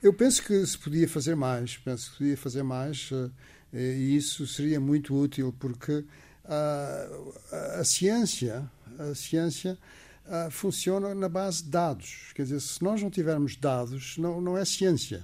Eu 0.01 0.13
penso 0.13 0.43
que 0.43 0.65
se 0.65 0.77
podia 0.77 1.07
fazer 1.07 1.35
mais, 1.35 1.77
penso 1.77 2.11
que 2.11 2.17
podia 2.17 2.37
fazer 2.37 2.63
mais 2.63 3.09
uh, 3.11 3.31
e 3.73 4.15
isso 4.15 4.45
seria 4.45 4.79
muito 4.79 5.15
útil 5.15 5.53
porque 5.59 6.05
a 6.49 7.83
ciência 7.83 8.69
a 8.99 9.13
ciência 9.13 9.77
uh, 10.25 10.51
funciona 10.51 11.13
na 11.13 11.29
base 11.29 11.63
de 11.63 11.69
dados. 11.69 12.31
Quer 12.33 12.43
dizer, 12.43 12.59
se 12.59 12.83
nós 12.83 13.01
não 13.01 13.09
tivermos 13.09 13.55
dados, 13.55 14.17
não, 14.17 14.41
não 14.41 14.57
é 14.57 14.65
ciência. 14.65 15.23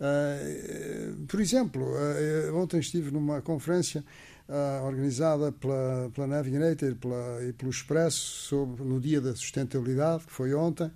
Uh, 0.00 1.26
por 1.26 1.40
exemplo, 1.40 1.82
uh, 1.84 2.56
ontem 2.56 2.80
estive 2.80 3.10
numa 3.10 3.42
conferência 3.42 4.04
organizada 4.84 5.52
pela, 5.52 6.10
pela 6.14 6.26
Navigator 6.26 6.94
pela, 6.96 7.44
e 7.48 7.52
pelo 7.52 7.70
Expresso 7.70 8.18
sobre, 8.18 8.82
no 8.82 9.00
Dia 9.00 9.20
da 9.20 9.34
Sustentabilidade, 9.34 10.24
que 10.26 10.32
foi 10.32 10.54
ontem, 10.54 10.90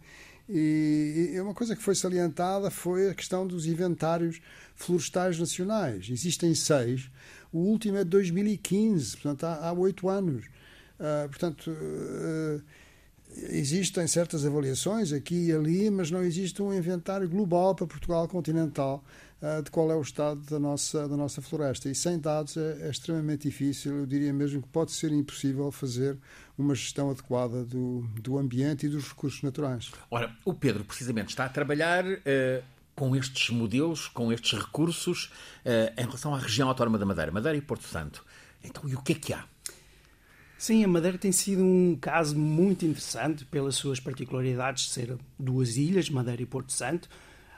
e, 0.49 1.33
e 1.35 1.41
uma 1.41 1.55
coisa 1.55 1.75
que 1.75 1.83
foi 1.83 1.95
salientada 1.95 2.71
foi 2.71 3.09
a 3.11 3.15
questão 3.15 3.47
dos 3.47 3.67
inventários 3.67 4.41
florestais 4.75 5.39
nacionais. 5.39 6.09
Existem 6.11 6.55
seis, 6.55 7.11
o 7.53 7.59
último 7.59 7.97
é 7.97 8.05
de 8.05 8.11
2015, 8.11 9.17
portanto 9.17 9.45
há 9.45 9.73
oito 9.73 10.09
anos. 10.09 10.45
Uh, 10.99 11.29
portanto, 11.29 11.71
uh, 11.71 12.63
existem 13.37 14.07
certas 14.07 14.45
avaliações 14.47 15.13
aqui 15.13 15.49
e 15.49 15.53
ali, 15.53 15.91
mas 15.91 16.11
não 16.11 16.23
existe 16.23 16.63
um 16.63 16.73
inventário 16.73 17.29
global 17.29 17.75
para 17.75 17.87
Portugal 17.87 18.29
continental 18.29 19.05
uh, 19.43 19.63
de 19.63 19.71
qual 19.71 19.91
é 19.91 19.97
o 19.97 20.01
estado 20.01 20.41
da 20.43 20.59
nossa, 20.59 21.09
da 21.09 21.17
nossa 21.17 21.43
floresta. 21.43 21.89
E 21.89 21.95
sem 21.95 22.19
dados 22.19 22.57
é, 22.57 22.79
é, 22.83 22.91
extremamente 22.91 23.49
difícil, 23.49 23.99
eu 23.99 24.07
diria 24.07 24.33
mesmo 24.33 24.63
que 24.63 24.69
pode 24.69 24.93
ser 24.93 25.13
impossível 25.13 25.71
fazer 25.71 26.17
uma 26.57 26.75
gestão 26.75 27.11
adequada 27.11 27.65
do, 27.65 28.03
do 28.21 28.39
ambiente 28.39 28.87
e 28.87 28.89
dos 28.89 29.09
recursos 29.09 29.43
naturais. 29.43 29.91
Ora, 30.11 30.35
o 30.45 30.55
Pedro 30.55 30.85
precisamente 30.85 31.31
está 31.31 31.45
a 31.45 31.49
trabalhar 31.49 32.05
com 32.95 33.17
estes 33.17 33.51
modelos, 33.51 34.07
com 34.07 34.33
estes 34.33 34.57
recursos, 34.57 35.33
em 35.97 36.03
relação 36.03 36.33
à 36.33 36.39
região 36.39 36.69
autónoma 36.69 36.97
da 36.97 37.05
Madeira, 37.05 37.33
Madeira 37.33 37.59
e 37.59 37.61
Porto 37.61 37.89
Santo. 37.89 38.25
Então, 38.63 38.89
e 38.89 38.95
o 38.95 39.03
que 39.03 39.13
é 39.13 39.17
que 39.17 39.33
há? 39.33 39.45
Sim, 40.65 40.83
a 40.83 40.89
Madeira 40.89 41.19
tem 41.19 41.31
sido 41.31 41.63
um 41.63 41.95
caso 41.95 42.35
muito 42.35 42.87
interessante 42.87 43.45
pelas 43.45 43.75
suas 43.75 44.01
particularidades 44.01 44.87
de 44.87 44.93
ser 44.93 45.19
duas 45.39 45.77
ilhas, 45.77 46.09
Madeira 46.09 46.41
e 46.41 46.47
Porto 46.47 46.73
Santo. 46.73 47.07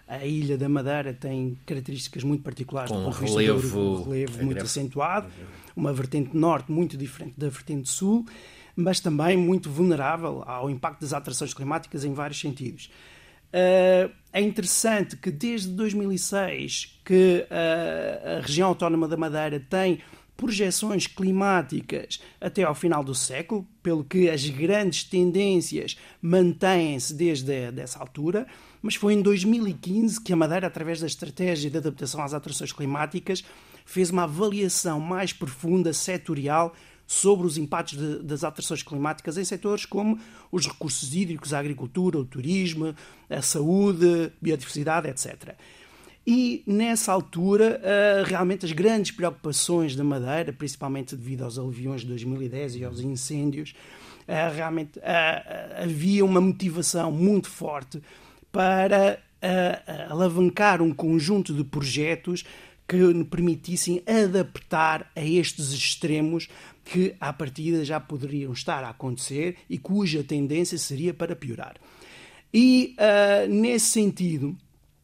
A 0.08 0.26
ilha 0.26 0.58
da 0.58 0.68
Madeira 0.68 1.14
tem 1.14 1.56
características 1.64 2.24
muito 2.24 2.42
particulares 2.42 2.90
Com 2.90 2.98
do 2.98 3.04
ponto 3.04 3.14
de 3.14 3.20
vista 3.20 3.40
relevo, 3.40 4.10
relevo 4.10 4.44
muito 4.44 4.64
acentuado, 4.64 5.30
uma 5.76 5.92
vertente 5.92 6.36
norte 6.36 6.72
muito 6.72 6.96
diferente 6.96 7.34
da 7.38 7.48
vertente 7.48 7.88
sul, 7.88 8.26
mas 8.74 8.98
também 8.98 9.36
muito 9.36 9.70
vulnerável 9.70 10.42
ao 10.44 10.68
impacto 10.68 11.02
das 11.02 11.12
alterações 11.12 11.54
climáticas 11.54 12.04
em 12.04 12.12
vários 12.12 12.40
sentidos. 12.40 12.90
Uh, 13.52 14.10
é 14.32 14.40
interessante 14.40 15.16
que 15.16 15.30
desde 15.30 15.68
2006 15.68 16.98
que 17.04 17.46
uh, 17.48 18.38
a 18.38 18.40
região 18.40 18.70
autónoma 18.70 19.06
da 19.06 19.16
Madeira 19.16 19.60
tem 19.60 20.00
projeções 20.36 21.06
climáticas 21.06 22.20
até 22.40 22.62
ao 22.62 22.74
final 22.74 23.02
do 23.02 23.14
século, 23.14 23.66
pelo 23.82 24.04
que 24.04 24.28
as 24.28 24.48
grandes 24.48 25.04
tendências 25.04 25.96
mantêm-se 26.20 27.14
desde 27.14 27.52
essa 27.80 27.98
altura, 27.98 28.46
mas 28.82 28.94
foi 28.94 29.14
em 29.14 29.22
2015 29.22 30.20
que 30.20 30.32
a 30.32 30.36
Madeira, 30.36 30.66
através 30.66 31.00
da 31.00 31.06
estratégia 31.06 31.70
de 31.70 31.78
adaptação 31.78 32.22
às 32.22 32.34
alterações 32.34 32.72
climáticas, 32.72 33.42
fez 33.84 34.10
uma 34.10 34.24
avaliação 34.24 35.00
mais 35.00 35.32
profunda, 35.32 35.92
setorial, 35.92 36.74
sobre 37.06 37.46
os 37.46 37.56
impactos 37.56 37.96
de, 37.96 38.18
das 38.24 38.42
alterações 38.42 38.82
climáticas 38.82 39.38
em 39.38 39.44
setores 39.44 39.86
como 39.86 40.18
os 40.50 40.66
recursos 40.66 41.14
hídricos, 41.14 41.54
a 41.54 41.60
agricultura, 41.60 42.18
o 42.18 42.24
turismo, 42.24 42.94
a 43.30 43.40
saúde, 43.40 44.32
biodiversidade, 44.42 45.08
etc. 45.08 45.54
E 46.26 46.64
nessa 46.66 47.12
altura, 47.12 47.80
uh, 47.80 48.24
realmente 48.24 48.66
as 48.66 48.72
grandes 48.72 49.12
preocupações 49.12 49.94
da 49.94 50.02
Madeira, 50.02 50.52
principalmente 50.52 51.14
devido 51.14 51.44
aos 51.44 51.56
aluviões 51.56 52.00
de 52.00 52.08
2010 52.08 52.76
e 52.76 52.84
aos 52.84 52.98
incêndios, 52.98 53.74
uh, 54.26 54.52
realmente 54.52 54.98
uh, 54.98 55.82
havia 55.84 56.24
uma 56.24 56.40
motivação 56.40 57.12
muito 57.12 57.48
forte 57.48 58.02
para 58.50 59.20
alavancar 60.08 60.82
um 60.82 60.92
conjunto 60.92 61.54
de 61.54 61.62
projetos 61.62 62.42
que 62.88 63.24
permitissem 63.24 64.02
adaptar 64.04 65.08
a 65.14 65.24
estes 65.24 65.72
extremos 65.72 66.48
que, 66.84 67.14
à 67.20 67.32
partida, 67.32 67.84
já 67.84 68.00
poderiam 68.00 68.52
estar 68.52 68.82
a 68.82 68.88
acontecer 68.88 69.56
e 69.70 69.78
cuja 69.78 70.24
tendência 70.24 70.78
seria 70.78 71.14
para 71.14 71.36
piorar. 71.36 71.76
E 72.52 72.96
nesse 73.48 73.86
sentido, 73.86 74.56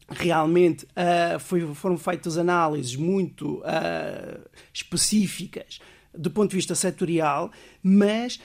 realmente 0.09 0.85
uh, 0.85 1.39
foi, 1.39 1.61
foram 1.73 1.97
feitas 1.97 2.37
análises 2.37 2.95
muito 2.95 3.59
uh, 3.59 4.49
específicas 4.73 5.79
do 6.13 6.29
ponto 6.29 6.51
de 6.51 6.57
vista 6.57 6.75
setorial, 6.75 7.51
mas 7.81 8.39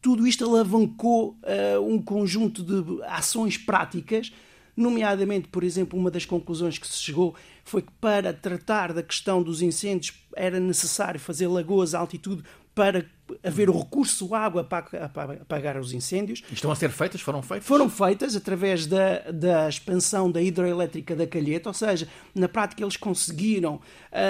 tudo 0.00 0.26
isto 0.26 0.44
alavancou 0.44 1.36
uh, 1.42 1.80
um 1.80 2.00
conjunto 2.00 2.62
de 2.62 3.02
ações 3.04 3.58
práticas, 3.58 4.32
nomeadamente, 4.76 5.48
por 5.48 5.62
exemplo, 5.62 5.98
uma 5.98 6.10
das 6.10 6.24
conclusões 6.24 6.78
que 6.78 6.86
se 6.86 6.98
chegou 6.98 7.34
foi 7.64 7.82
que 7.82 7.92
para 8.00 8.32
tratar 8.32 8.92
da 8.92 9.02
questão 9.02 9.42
dos 9.42 9.60
incêndios 9.60 10.14
era 10.34 10.58
necessário 10.58 11.20
fazer 11.20 11.48
lagoas 11.48 11.94
à 11.94 11.98
altitude 11.98 12.42
para 12.74 13.04
haver 13.42 13.70
o 13.70 13.78
recurso 13.78 14.34
à 14.34 14.40
água 14.40 14.64
para, 14.64 15.10
apagar 15.40 15.78
os 15.78 15.92
incêndios. 15.92 16.42
Estão 16.50 16.70
a 16.70 16.76
ser 16.76 16.90
feitas? 16.90 17.20
Foram 17.20 17.42
feitas? 17.42 17.66
Foram 17.66 17.88
feitas 17.88 18.36
através 18.36 18.86
da, 18.86 19.30
da 19.32 19.68
expansão 19.68 20.30
da 20.30 20.42
hidroelétrica 20.42 21.14
da 21.14 21.26
Calheta, 21.26 21.68
ou 21.68 21.74
seja, 21.74 22.08
na 22.34 22.48
prática 22.48 22.82
eles 22.82 22.96
conseguiram 22.96 23.80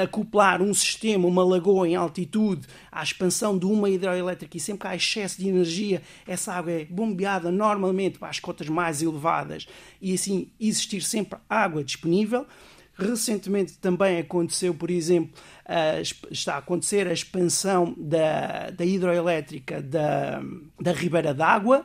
acoplar 0.03 0.63
um 0.63 0.73
sistema, 0.75 1.27
uma 1.27 1.45
lagoa 1.45 1.89
em 1.89 1.95
altitude, 1.95 2.67
à 2.91 3.03
expansão 3.03 3.59
de 3.59 3.67
uma 3.67 3.89
hidroelétrica 3.89 4.57
e 4.57 4.61
sempre 4.61 4.81
que 4.81 4.87
há 4.89 4.97
excesso 4.97 5.39
de 5.39 5.49
energia, 5.49 6.03
essa 6.27 6.53
água 6.53 6.73
é 6.73 6.85
bombeada 6.85 7.51
normalmente 7.51 8.19
para 8.19 8.29
as 8.29 8.41
cotas 8.41 8.69
mais 8.69 9.03
elevadas 9.03 9.67
e 10.01 10.15
assim 10.15 10.49
existir 10.59 11.03
sempre 11.03 11.39
água 11.49 11.83
disponível. 11.85 12.47
Recentemente 13.01 13.79
também 13.79 14.19
aconteceu, 14.19 14.75
por 14.75 14.91
exemplo, 14.91 15.33
está 16.31 16.55
a 16.55 16.59
acontecer 16.59 17.07
a 17.07 17.13
expansão 17.13 17.95
da, 17.97 18.71
da 18.71 18.85
hidroelétrica 18.85 19.81
da, 19.81 20.43
da 20.81 20.93
Ribeira 20.93 21.33
d'Água 21.33 21.85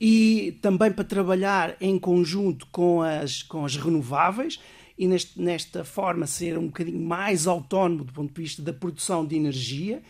e 0.00 0.58
também 0.62 0.90
para 0.90 1.04
trabalhar 1.04 1.76
em 1.80 1.98
conjunto 1.98 2.66
com 2.72 3.02
as, 3.02 3.42
com 3.42 3.64
as 3.64 3.76
renováveis 3.76 4.58
e 4.98 5.06
neste, 5.06 5.40
nesta 5.40 5.84
forma 5.84 6.26
ser 6.26 6.58
um 6.58 6.66
bocadinho 6.66 7.00
mais 7.00 7.46
autónomo 7.46 8.04
do 8.04 8.12
ponto 8.12 8.34
de 8.34 8.42
vista 8.42 8.62
da 8.62 8.72
produção 8.72 9.24
de 9.24 9.36
energia. 9.36 10.02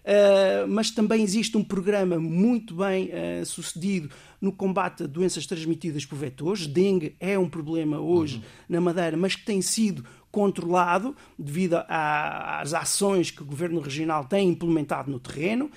Uh, 0.00 0.66
mas 0.66 0.90
também 0.90 1.22
existe 1.22 1.56
um 1.58 1.64
programa 1.64 2.18
muito 2.18 2.74
bem 2.74 3.10
uh, 3.10 3.44
sucedido 3.44 4.08
no 4.40 4.50
combate 4.50 5.02
a 5.02 5.06
doenças 5.06 5.46
transmitidas 5.46 6.06
por 6.06 6.16
vetores. 6.16 6.66
Dengue 6.66 7.14
é 7.20 7.38
um 7.38 7.48
problema 7.48 8.00
hoje 8.00 8.36
uhum. 8.36 8.42
na 8.68 8.80
Madeira, 8.80 9.16
mas 9.16 9.34
que 9.34 9.44
tem 9.44 9.60
sido 9.60 10.04
controlado 10.30 11.14
devido 11.38 11.82
às 11.88 12.72
ações 12.72 13.30
que 13.30 13.42
o 13.42 13.46
governo 13.46 13.80
regional 13.80 14.24
tem 14.24 14.48
implementado 14.48 15.10
no 15.10 15.20
terreno. 15.20 15.70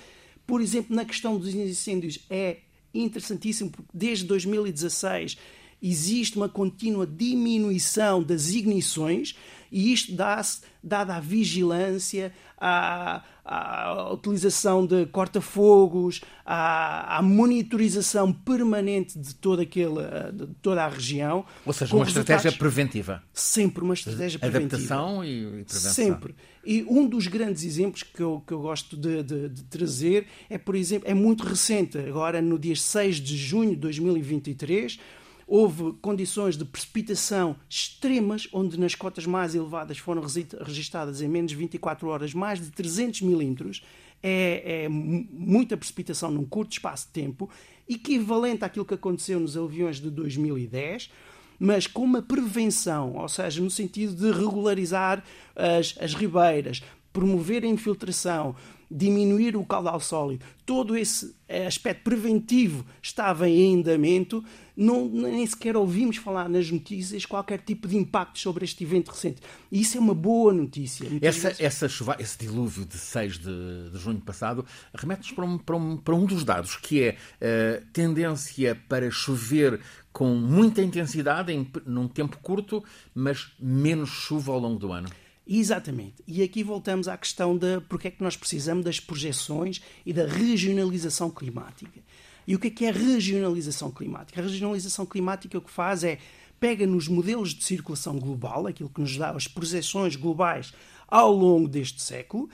Por 0.46 0.60
exemplo, 0.60 0.94
na 0.94 1.04
questão 1.04 1.38
dos 1.38 1.54
incêndios 1.54 2.20
é 2.30 2.58
interessantíssimo 2.94 3.70
porque 3.70 3.90
desde 3.92 4.24
2016 4.24 5.36
existe 5.82 6.36
uma 6.36 6.48
contínua 6.48 7.06
diminuição 7.06 8.22
das 8.22 8.52
ignições 8.52 9.36
e 9.70 9.92
isto 9.92 10.14
dá-se 10.14 10.60
dada 10.82 11.16
a 11.16 11.20
vigilância, 11.20 12.32
a, 12.56 13.22
à 13.44 14.12
utilização 14.12 14.86
de 14.86 15.04
corta-fogos, 15.06 16.22
à, 16.46 17.18
à, 17.18 17.22
monitorização 17.22 18.32
permanente 18.32 19.18
de 19.18 19.34
toda, 19.34 19.62
aquele, 19.62 20.00
de 20.32 20.46
toda 20.62 20.82
a 20.82 20.88
região. 20.88 21.44
Ou 21.66 21.72
seja, 21.72 21.94
uma 21.94 22.06
estratégia 22.06 22.50
preventiva. 22.52 23.22
Sempre 23.32 23.84
uma 23.84 23.94
estratégia 23.94 24.38
preventiva. 24.38 24.76
Adaptação 24.76 25.24
e, 25.24 25.42
e 25.42 25.64
prevenção. 25.64 25.92
Sempre. 25.92 26.34
E 26.64 26.82
um 26.88 27.06
dos 27.06 27.26
grandes 27.26 27.64
exemplos 27.64 28.02
que 28.02 28.22
eu, 28.22 28.42
que 28.46 28.54
eu 28.54 28.60
gosto 28.60 28.96
de, 28.96 29.22
de, 29.22 29.48
de, 29.50 29.64
trazer 29.64 30.26
é, 30.48 30.56
por 30.56 30.74
exemplo, 30.74 31.08
é 31.08 31.12
muito 31.12 31.44
recente, 31.44 31.98
agora 31.98 32.40
no 32.40 32.58
dia 32.58 32.74
6 32.74 33.16
de 33.16 33.36
junho 33.36 33.70
de 33.70 33.76
2023, 33.76 34.98
houve 35.46 35.92
condições 36.00 36.56
de 36.56 36.64
precipitação 36.64 37.56
extremas, 37.68 38.48
onde 38.52 38.78
nas 38.78 38.94
cotas 38.94 39.26
mais 39.26 39.54
elevadas 39.54 39.98
foram 39.98 40.22
registadas 40.22 41.20
em 41.20 41.28
menos 41.28 41.52
de 41.52 41.56
24 41.56 42.08
horas 42.08 42.34
mais 42.34 42.60
de 42.60 42.70
300 42.70 43.22
milímetros. 43.22 43.82
É, 44.22 44.84
é 44.84 44.88
muita 44.88 45.76
precipitação 45.76 46.30
num 46.30 46.46
curto 46.46 46.72
espaço 46.72 47.06
de 47.08 47.12
tempo, 47.12 47.50
equivalente 47.86 48.64
àquilo 48.64 48.84
que 48.84 48.94
aconteceu 48.94 49.38
nos 49.38 49.56
aviões 49.56 50.00
de 50.00 50.10
2010 50.10 51.10
mas 51.58 51.86
com 51.86 52.02
uma 52.02 52.20
prevenção, 52.20 53.14
ou 53.14 53.28
seja, 53.28 53.62
no 53.62 53.70
sentido 53.70 54.14
de 54.14 54.30
regularizar 54.36 55.22
as, 55.54 55.94
as 56.00 56.12
ribeiras, 56.12 56.82
promover 57.12 57.62
a 57.62 57.68
infiltração, 57.68 58.56
diminuir 58.90 59.56
o 59.56 59.64
caudal 59.64 60.00
sólido, 60.00 60.44
todo 60.66 60.96
esse 60.96 61.34
aspecto 61.66 62.02
preventivo 62.02 62.84
estava 63.00 63.48
em 63.48 63.78
andamento, 63.78 64.44
não, 64.76 65.08
nem 65.08 65.46
sequer 65.46 65.76
ouvimos 65.76 66.16
falar 66.16 66.48
nas 66.48 66.70
notícias 66.70 67.24
qualquer 67.24 67.60
tipo 67.60 67.86
de 67.86 67.96
impacto 67.96 68.38
sobre 68.38 68.64
este 68.64 68.82
evento 68.82 69.10
recente. 69.10 69.40
E 69.70 69.80
isso 69.80 69.96
é 69.96 70.00
uma 70.00 70.14
boa 70.14 70.52
notícia. 70.52 71.06
Essa, 71.22 71.48
vezes... 71.48 71.60
essa 71.60 71.88
chuva, 71.88 72.16
esse 72.18 72.38
dilúvio 72.38 72.84
de 72.84 72.98
6 72.98 73.38
de, 73.38 73.90
de 73.90 73.98
junho 73.98 74.20
passado 74.20 74.64
remete-nos 74.94 75.32
para 75.32 75.44
um, 75.44 75.58
para, 75.58 75.76
um, 75.76 75.96
para 75.96 76.14
um 76.14 76.26
dos 76.26 76.44
dados, 76.44 76.76
que 76.76 77.02
é 77.02 77.16
a 77.40 77.82
tendência 77.92 78.74
para 78.88 79.10
chover 79.10 79.80
com 80.12 80.34
muita 80.34 80.82
intensidade 80.82 81.52
em, 81.52 81.68
num 81.86 82.08
tempo 82.08 82.38
curto, 82.38 82.82
mas 83.14 83.52
menos 83.58 84.08
chuva 84.10 84.52
ao 84.52 84.58
longo 84.58 84.78
do 84.78 84.92
ano. 84.92 85.08
Exatamente. 85.46 86.22
E 86.26 86.42
aqui 86.42 86.62
voltamos 86.62 87.06
à 87.06 87.16
questão 87.16 87.56
de 87.56 87.80
porque 87.88 88.08
é 88.08 88.10
que 88.10 88.22
nós 88.22 88.36
precisamos 88.36 88.84
das 88.84 88.98
projeções 88.98 89.82
e 90.04 90.12
da 90.12 90.26
regionalização 90.26 91.30
climática. 91.30 92.00
E 92.46 92.54
o 92.54 92.58
que 92.58 92.68
é 92.68 92.70
que 92.70 92.84
é 92.84 92.90
regionalização 92.90 93.90
climática? 93.90 94.40
A 94.40 94.44
regionalização 94.44 95.06
climática 95.06 95.58
o 95.58 95.60
que 95.60 95.70
faz 95.70 96.04
é 96.04 96.18
pega 96.60 96.86
nos 96.86 97.08
modelos 97.08 97.54
de 97.54 97.64
circulação 97.64 98.18
global, 98.18 98.66
aquilo 98.66 98.88
que 98.88 99.00
nos 99.00 99.16
dá 99.16 99.30
as 99.30 99.46
projeções 99.46 100.16
globais 100.16 100.72
ao 101.08 101.32
longo 101.32 101.68
deste 101.68 102.02
século, 102.02 102.48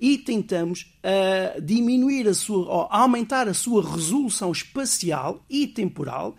e 0.00 0.16
tentamos 0.16 0.94
uh, 1.04 1.60
diminuir 1.60 2.26
a 2.26 2.32
sua, 2.32 2.66
ou 2.66 2.88
aumentar 2.90 3.48
a 3.48 3.54
sua 3.54 3.82
resolução 3.82 4.50
espacial 4.50 5.44
e 5.48 5.66
temporal 5.66 6.36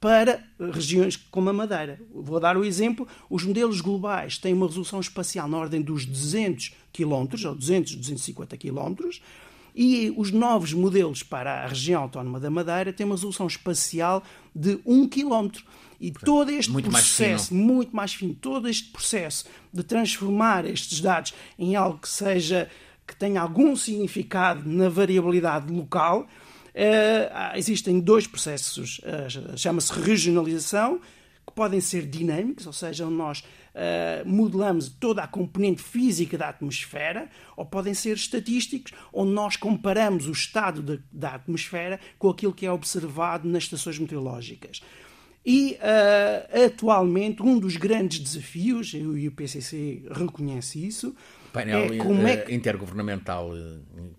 para 0.00 0.42
regiões 0.72 1.16
como 1.16 1.50
a 1.50 1.52
Madeira. 1.52 2.00
Vou 2.14 2.40
dar 2.40 2.56
o 2.56 2.64
exemplo: 2.64 3.06
os 3.28 3.44
modelos 3.44 3.80
globais 3.80 4.38
têm 4.38 4.54
uma 4.54 4.66
resolução 4.66 5.00
espacial 5.00 5.48
na 5.48 5.58
ordem 5.58 5.82
dos 5.82 6.06
200 6.06 6.72
km, 6.92 7.26
ou 7.46 7.54
200, 7.54 7.96
250 7.96 8.56
km, 8.56 8.94
e 9.74 10.12
os 10.16 10.30
novos 10.30 10.72
modelos 10.72 11.22
para 11.22 11.64
a 11.64 11.66
região 11.66 12.02
autónoma 12.02 12.40
da 12.40 12.50
Madeira 12.50 12.92
têm 12.92 13.06
uma 13.06 13.14
resolução 13.14 13.46
espacial 13.46 14.22
de 14.54 14.78
1 14.84 15.08
km. 15.08 15.48
E 16.00 16.10
todo 16.10 16.50
este 16.50 16.70
muito 16.70 16.90
processo, 16.90 17.54
mais 17.54 17.66
muito 17.66 17.96
mais 17.96 18.14
fino, 18.14 18.34
todo 18.34 18.68
este 18.68 18.88
processo 18.90 19.44
de 19.72 19.82
transformar 19.82 20.64
estes 20.64 21.00
dados 21.00 21.34
em 21.58 21.76
algo 21.76 21.98
que 21.98 22.08
seja 22.08 22.70
que 23.06 23.14
tenha 23.14 23.42
algum 23.42 23.74
significado 23.76 24.68
na 24.68 24.88
variabilidade 24.88 25.72
local, 25.72 26.26
Uh, 26.70 27.56
existem 27.56 27.98
dois 27.98 28.28
processos, 28.28 29.00
uh, 29.00 29.58
chama-se 29.58 29.92
regionalização, 29.92 31.00
que 31.44 31.52
podem 31.52 31.80
ser 31.80 32.06
dinâmicos, 32.06 32.64
ou 32.66 32.72
seja, 32.72 33.06
nós 33.06 33.42
uh, 33.74 34.28
modelamos 34.28 34.88
toda 34.88 35.22
a 35.22 35.26
componente 35.26 35.82
física 35.82 36.36
da 36.36 36.48
atmosfera, 36.48 37.28
ou 37.56 37.64
podem 37.64 37.94
ser 37.94 38.14
estatísticos, 38.14 38.92
onde 39.12 39.32
nós 39.32 39.56
comparamos 39.56 40.26
o 40.26 40.32
estado 40.32 40.82
de, 40.82 41.02
da 41.12 41.34
atmosfera 41.34 42.00
com 42.18 42.28
aquilo 42.28 42.52
que 42.52 42.66
é 42.66 42.72
observado 42.72 43.48
nas 43.48 43.64
estações 43.64 43.98
meteorológicas. 43.98 44.80
E 45.44 45.78
uh, 45.80 46.66
atualmente 46.66 47.42
um 47.42 47.58
dos 47.58 47.76
grandes 47.76 48.18
desafios, 48.18 48.92
e 48.92 49.26
o 49.26 49.32
PCC 49.32 50.02
reconhece 50.10 50.86
isso, 50.86 51.14
painel 51.52 51.94
é 51.94 51.96
como 51.96 52.26
é 52.26 52.36
que... 52.36 52.54
intergovernamental 52.54 53.50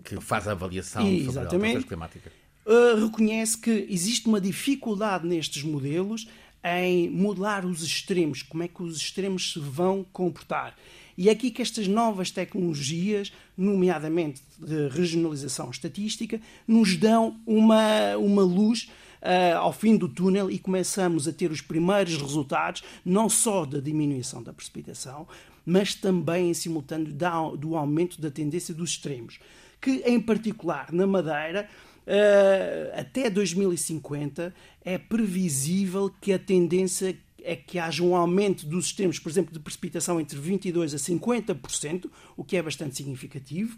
que 0.04 0.20
faz 0.20 0.48
a 0.48 0.52
avaliação 0.52 1.08
Exatamente. 1.08 1.26
sobre 1.26 1.40
a 1.40 1.44
alteração 1.44 1.82
climática 1.84 2.32
uh, 2.66 3.06
reconhece 3.06 3.58
que 3.58 3.88
existe 3.90 4.28
uma 4.28 4.40
dificuldade 4.40 5.28
nestes 5.28 5.64
modelos 5.64 6.28
em 6.64 7.10
modelar 7.10 7.66
os 7.66 7.84
extremos, 7.84 8.44
como 8.44 8.64
é 8.64 8.68
que 8.68 8.84
os 8.84 8.98
extremos 8.98 9.54
se 9.54 9.60
vão 9.60 10.06
comportar. 10.12 10.76
E 11.18 11.30
é 11.30 11.32
aqui 11.32 11.52
que 11.52 11.62
estas 11.62 11.88
novas 11.88 12.32
tecnologias, 12.32 13.32
nomeadamente 13.58 14.42
de 14.58 14.88
regionalização 14.90 15.70
estatística, 15.70 16.40
nos 16.68 16.96
dão 16.96 17.40
uma, 17.46 18.16
uma 18.18 18.44
luz 18.44 18.90
uh, 19.22 19.58
ao 19.58 19.74
fim 19.74 19.98
do 19.98 20.08
túnel 20.08 20.50
e 20.50 20.58
começamos 20.58 21.28
a 21.28 21.34
ter 21.34 21.52
os 21.52 21.62
primeiros 21.62 22.16
resultados, 22.16 22.84
não 23.06 23.30
só 23.30 23.66
da 23.66 23.80
diminuição 23.80 24.42
da 24.42 24.54
precipitação, 24.54 25.28
mas 25.66 25.94
também 25.94 26.50
em 26.50 26.54
simultâneo 26.54 27.14
da, 27.14 27.50
do 27.50 27.76
aumento 27.76 28.20
da 28.20 28.32
tendência 28.32 28.74
dos 28.74 28.92
extremos. 28.92 29.40
Que, 29.80 30.04
em 30.06 30.20
particular, 30.20 30.92
na 30.92 31.08
Madeira, 31.08 31.68
uh, 32.08 33.00
até 33.00 33.30
2050 33.30 34.54
é 34.84 34.98
previsível 34.98 36.12
que 36.22 36.34
a 36.34 36.40
tendência 36.40 37.18
é 37.44 37.56
que 37.56 37.80
haja 37.80 38.04
um 38.04 38.16
aumento 38.16 38.66
dos 38.66 38.86
sistemas, 38.86 39.18
por 39.18 39.30
exemplo, 39.30 39.52
de 39.52 39.60
precipitação 39.60 40.20
entre 40.20 40.38
22% 40.40 40.94
a 40.94 40.98
50%, 40.98 42.10
o 42.38 42.44
que 42.44 42.56
é 42.56 42.62
bastante 42.62 42.96
significativo. 42.96 43.78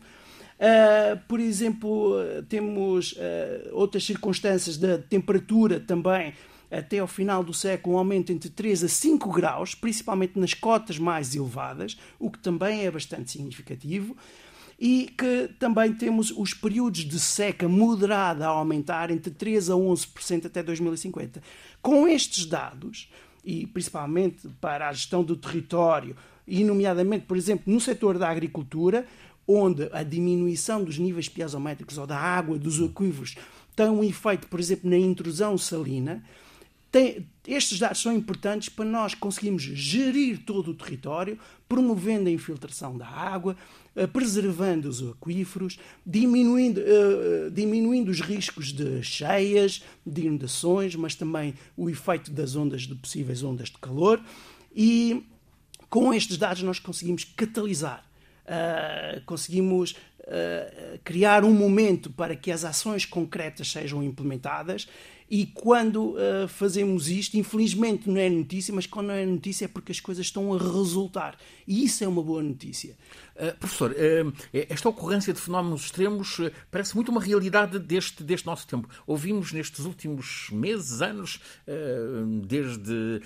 Uh, 0.59 1.19
por 1.27 1.39
exemplo, 1.39 2.15
temos 2.49 3.13
uh, 3.13 3.17
outras 3.71 4.03
circunstâncias 4.03 4.77
da 4.77 4.97
temperatura 4.97 5.79
também 5.79 6.33
até 6.73 6.99
ao 6.99 7.07
final 7.07 7.43
do 7.43 7.53
século 7.53 7.95
um 7.95 7.99
aumento 7.99 8.31
entre 8.31 8.49
3 8.49 8.83
a 8.83 8.87
5 8.87 9.31
graus, 9.31 9.75
principalmente 9.75 10.39
nas 10.39 10.53
cotas 10.53 10.97
mais 10.97 11.35
elevadas, 11.35 11.97
o 12.19 12.31
que 12.31 12.39
também 12.39 12.85
é 12.85 12.91
bastante 12.91 13.31
significativo 13.31 14.17
e 14.79 15.13
que 15.17 15.49
também 15.59 15.93
temos 15.93 16.31
os 16.31 16.53
períodos 16.53 17.05
de 17.05 17.19
seca 17.19 17.67
moderada 17.67 18.45
a 18.45 18.49
aumentar 18.49 19.11
entre 19.11 19.31
3 19.31 19.69
a 19.69 19.73
11% 19.73 20.45
até 20.45 20.61
2050. 20.63 21.41
Com 21.81 22.07
estes 22.07 22.45
dados, 22.45 23.09
e 23.43 23.67
principalmente 23.67 24.47
para 24.59 24.89
a 24.89 24.93
gestão 24.93 25.23
do 25.23 25.35
território, 25.35 26.15
e 26.47 26.63
nomeadamente, 26.63 27.25
por 27.25 27.37
exemplo, 27.37 27.71
no 27.71 27.79
setor 27.79 28.17
da 28.17 28.29
agricultura, 28.29 29.05
onde 29.47 29.89
a 29.91 30.03
diminuição 30.03 30.83
dos 30.83 30.97
níveis 30.97 31.27
piezométricos 31.27 31.97
ou 31.97 32.07
da 32.07 32.17
água 32.17 32.57
dos 32.57 32.81
aquíferos 32.81 33.35
tem 33.75 33.87
um 33.87 34.03
efeito, 34.03 34.47
por 34.47 34.59
exemplo, 34.59 34.89
na 34.89 34.97
intrusão 34.97 35.57
salina, 35.57 36.23
tem, 36.91 37.27
estes 37.47 37.79
dados 37.79 38.01
são 38.01 38.13
importantes 38.13 38.69
para 38.69 38.85
nós 38.85 39.15
conseguirmos 39.15 39.63
gerir 39.63 40.43
todo 40.45 40.71
o 40.71 40.73
território, 40.75 41.39
promovendo 41.67 42.29
a 42.29 42.31
infiltração 42.31 42.95
da 42.95 43.07
água, 43.07 43.57
preservando 44.11 44.89
os 44.89 45.01
aquíferos, 45.01 45.77
diminuindo, 46.05 46.81
uh, 46.81 47.51
diminuindo 47.51 48.09
os 48.09 48.21
riscos 48.21 48.73
de 48.73 49.03
cheias, 49.03 49.83
de 50.05 50.25
inundações, 50.25 50.95
mas 50.95 51.15
também 51.15 51.53
o 51.77 51.89
efeito 51.89 52.31
das 52.31 52.55
ondas 52.55 52.83
de 52.83 52.95
possíveis 52.95 53.43
ondas 53.43 53.69
de 53.69 53.77
calor. 53.77 54.21
E 54.75 55.23
com 55.89 56.13
estes 56.13 56.37
dados 56.37 56.63
nós 56.63 56.79
conseguimos 56.79 57.23
catalisar, 57.23 58.03
conseguimos 59.27 59.95
criar 61.03 61.43
um 61.43 61.53
momento 61.53 62.09
para 62.09 62.35
que 62.35 62.51
as 62.51 62.65
ações 62.65 63.05
concretas 63.05 63.71
sejam 63.71 64.01
implementadas 64.03 64.87
e 65.29 65.45
quando 65.45 66.11
uh, 66.11 66.47
fazemos 66.47 67.09
isto, 67.09 67.37
infelizmente 67.37 68.09
não 68.09 68.17
é 68.17 68.29
notícia, 68.29 68.73
mas 68.73 68.85
quando 68.85 69.07
não 69.07 69.13
é 69.13 69.25
notícia 69.25 69.65
é 69.65 69.67
porque 69.67 69.91
as 69.91 69.99
coisas 69.99 70.25
estão 70.25 70.53
a 70.53 70.57
resultar. 70.57 71.37
E 71.67 71.83
isso 71.83 72.03
é 72.03 72.07
uma 72.07 72.21
boa 72.21 72.41
notícia. 72.41 72.95
Uh, 73.35 73.57
professor, 73.57 73.91
uh, 73.91 74.33
esta 74.53 74.89
ocorrência 74.89 75.33
de 75.33 75.39
fenómenos 75.39 75.85
extremos 75.85 76.39
parece 76.69 76.95
muito 76.95 77.09
uma 77.09 77.21
realidade 77.21 77.79
deste, 77.79 78.23
deste 78.23 78.45
nosso 78.45 78.67
tempo. 78.67 78.87
Ouvimos 79.07 79.51
nestes 79.51 79.85
últimos 79.85 80.49
meses, 80.51 81.01
anos, 81.01 81.39
desde, 82.47 83.21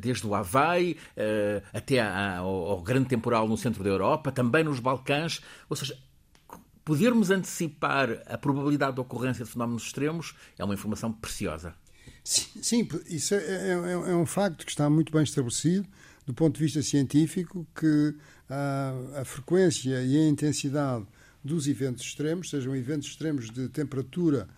desde 0.00 0.26
o 0.26 0.34
Havaí 0.34 0.96
até 1.72 2.00
ao, 2.00 2.46
ao 2.46 2.82
grande 2.82 3.08
temporal 3.08 3.48
no 3.48 3.56
centro 3.56 3.82
da 3.82 3.90
Europa, 3.90 4.32
também 4.32 4.64
nos 4.64 4.80
Balcãs. 4.80 5.40
Ou 5.68 5.76
seja, 5.76 5.96
podermos 6.84 7.30
antecipar 7.30 8.22
a 8.26 8.36
probabilidade 8.36 8.94
de 8.94 9.00
ocorrência 9.00 9.44
de 9.44 9.50
fenómenos 9.50 9.84
extremos 9.84 10.34
é 10.58 10.64
uma 10.64 10.74
informação 10.74 11.12
preciosa. 11.12 11.74
Sim, 12.24 12.60
sim 12.60 12.88
isso 13.08 13.34
é, 13.34 13.38
é, 13.38 13.68
é, 13.68 13.92
é, 13.92 14.16
um 14.16 14.26
facto 14.26 14.64
que 14.64 14.70
está 14.70 14.88
muito 14.88 15.12
bem 15.12 15.22
estabelecido 15.22 15.86
do 16.26 16.32
ponto 16.32 16.54
de 16.54 16.64
vista 16.64 16.82
científico 16.82 17.66
que 17.74 18.14
a, 18.48 19.20
a 19.20 19.24
frequência 19.24 20.02
e 20.02 20.16
a 20.16 20.28
intensidade 20.28 21.06
dos 21.44 21.66
eventos 21.66 22.04
extremos, 22.04 22.50
sejam 22.50 22.76
eventos 22.76 23.08
extremos 23.08 23.50
de 23.50 23.68
temperatura, 23.68 24.48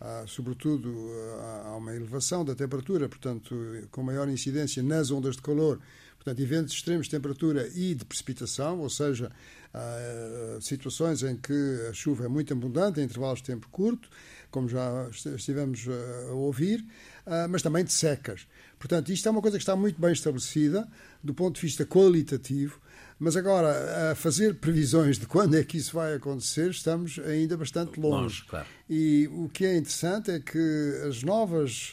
ah, 0.00 0.24
sobretudo 0.26 0.94
ah, 1.40 1.62
há 1.68 1.76
uma 1.76 1.94
elevação 1.94 2.44
da 2.44 2.54
temperatura, 2.54 3.08
portanto, 3.08 3.56
com 3.90 4.02
maior 4.02 4.28
incidência 4.28 4.82
nas 4.82 5.10
ondas 5.10 5.36
de 5.36 5.42
calor, 5.42 5.80
portanto, 6.24 6.40
eventos 6.40 6.74
extremos 6.74 7.06
de 7.06 7.10
temperatura 7.10 7.68
e 7.74 7.94
de 7.94 8.04
precipitação, 8.04 8.80
ou 8.80 8.88
seja, 8.88 9.30
Há 9.74 10.60
situações 10.60 11.24
em 11.24 11.36
que 11.36 11.88
a 11.90 11.92
chuva 11.92 12.26
é 12.26 12.28
muito 12.28 12.52
abundante, 12.52 13.00
em 13.00 13.02
intervalos 13.02 13.40
de 13.40 13.46
tempo 13.46 13.68
curto, 13.72 14.08
como 14.48 14.68
já 14.68 15.08
estivemos 15.34 15.88
a 15.88 16.32
ouvir, 16.32 16.86
ah, 17.26 17.48
mas 17.48 17.60
também 17.60 17.84
de 17.84 17.92
secas. 17.92 18.46
Portanto, 18.78 19.10
isto 19.10 19.26
é 19.26 19.32
uma 19.32 19.42
coisa 19.42 19.56
que 19.56 19.62
está 19.62 19.74
muito 19.74 20.00
bem 20.00 20.12
estabelecida 20.12 20.88
do 21.20 21.34
ponto 21.34 21.56
de 21.56 21.62
vista 21.62 21.84
qualitativo, 21.84 22.80
mas 23.18 23.36
agora, 23.36 24.12
a 24.12 24.14
fazer 24.14 24.54
previsões 24.54 25.18
de 25.18 25.26
quando 25.26 25.56
é 25.56 25.64
que 25.64 25.76
isso 25.76 25.94
vai 25.94 26.14
acontecer, 26.14 26.70
estamos 26.70 27.18
ainda 27.18 27.56
bastante 27.56 27.98
longe. 27.98 28.22
longe 28.22 28.44
claro. 28.44 28.66
E 28.88 29.28
o 29.32 29.48
que 29.48 29.64
é 29.66 29.76
interessante 29.76 30.30
é 30.30 30.38
que 30.38 31.02
as 31.08 31.24
novas 31.24 31.90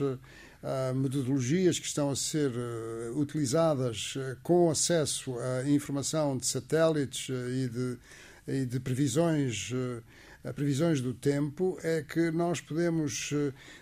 metodologias 0.96 1.80
que 1.80 1.88
estão 1.88 2.12
a 2.12 2.16
ser 2.16 2.52
uh, 2.52 3.20
utilizadas 3.20 4.16
uh, 4.16 4.38
com 4.44 4.70
acesso 4.70 5.36
à 5.40 5.68
informação 5.68 6.38
de 6.38 6.46
satélites 6.46 7.30
e 7.30 7.68
de, 7.68 7.98
e, 8.48 8.66
de, 8.66 8.80
previsões. 8.80 9.72
previsões 10.56 11.02
do 11.02 11.14
tempo 11.14 11.78
é 11.84 12.04
que 12.04 12.32
nós 12.32 12.62
podemos 12.62 13.32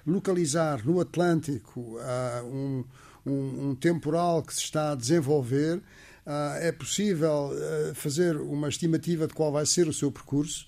localizar 0.06 0.86
no 0.86 1.00
Atlântico 1.00 1.98
um, 2.46 2.84
um, 3.26 3.70
um 3.70 3.76
temporal 3.76 4.44
que 4.44 4.54
se 4.54 4.62
está 4.62 4.92
a 4.92 4.96
desenvolver 4.96 5.82
é 6.60 6.72
possível 6.72 7.52
fazer 7.96 8.36
uma 8.36 8.68
estimativa 8.68 9.26
de 9.26 9.34
qual 9.34 9.52
vai 9.52 9.66
ser 9.66 9.88
o 9.88 9.94
seu 9.94 10.12
percurso 10.12 10.68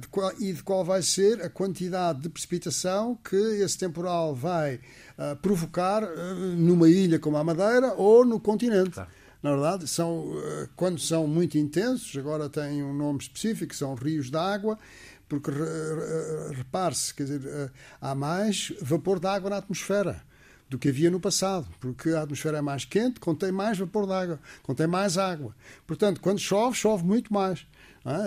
de 0.00 0.08
qual, 0.08 0.32
e 0.40 0.52
de 0.52 0.62
qual 0.62 0.84
vai 0.84 1.02
ser 1.02 1.40
a 1.42 1.48
quantidade 1.48 2.20
de 2.20 2.28
precipitação 2.28 3.16
que 3.16 3.36
esse 3.36 3.78
temporal 3.78 4.34
vai 4.34 4.76
uh, 4.76 5.36
provocar 5.40 6.02
uh, 6.02 6.34
numa 6.56 6.88
ilha 6.88 7.18
como 7.18 7.36
a 7.36 7.44
Madeira 7.44 7.94
ou 7.94 8.24
no 8.24 8.40
continente. 8.40 8.90
Tá. 8.90 9.06
Na 9.42 9.52
verdade, 9.52 9.88
são, 9.88 10.34
quando 10.76 11.00
são 11.00 11.26
muito 11.26 11.56
intensos, 11.56 12.14
agora 12.14 12.46
têm 12.50 12.82
um 12.82 12.92
nome 12.92 13.20
específico, 13.20 13.74
são 13.74 13.94
rios 13.94 14.28
d'água, 14.28 14.78
porque 15.26 15.50
repare-se, 16.52 17.14
quer 17.14 17.22
dizer, 17.24 17.72
há 17.98 18.14
mais 18.14 18.70
vapor 18.82 19.18
d'água 19.18 19.48
na 19.48 19.56
atmosfera 19.56 20.22
do 20.68 20.78
que 20.78 20.90
havia 20.90 21.10
no 21.10 21.18
passado, 21.18 21.66
porque 21.80 22.10
a 22.10 22.22
atmosfera 22.22 22.58
é 22.58 22.60
mais 22.60 22.84
quente, 22.84 23.18
contém 23.18 23.50
mais 23.50 23.78
vapor 23.78 24.06
d'água, 24.06 24.38
contém 24.62 24.86
mais 24.86 25.16
água. 25.16 25.54
Portanto, 25.86 26.20
quando 26.20 26.38
chove, 26.38 26.76
chove 26.76 27.02
muito 27.02 27.32
mais. 27.32 27.66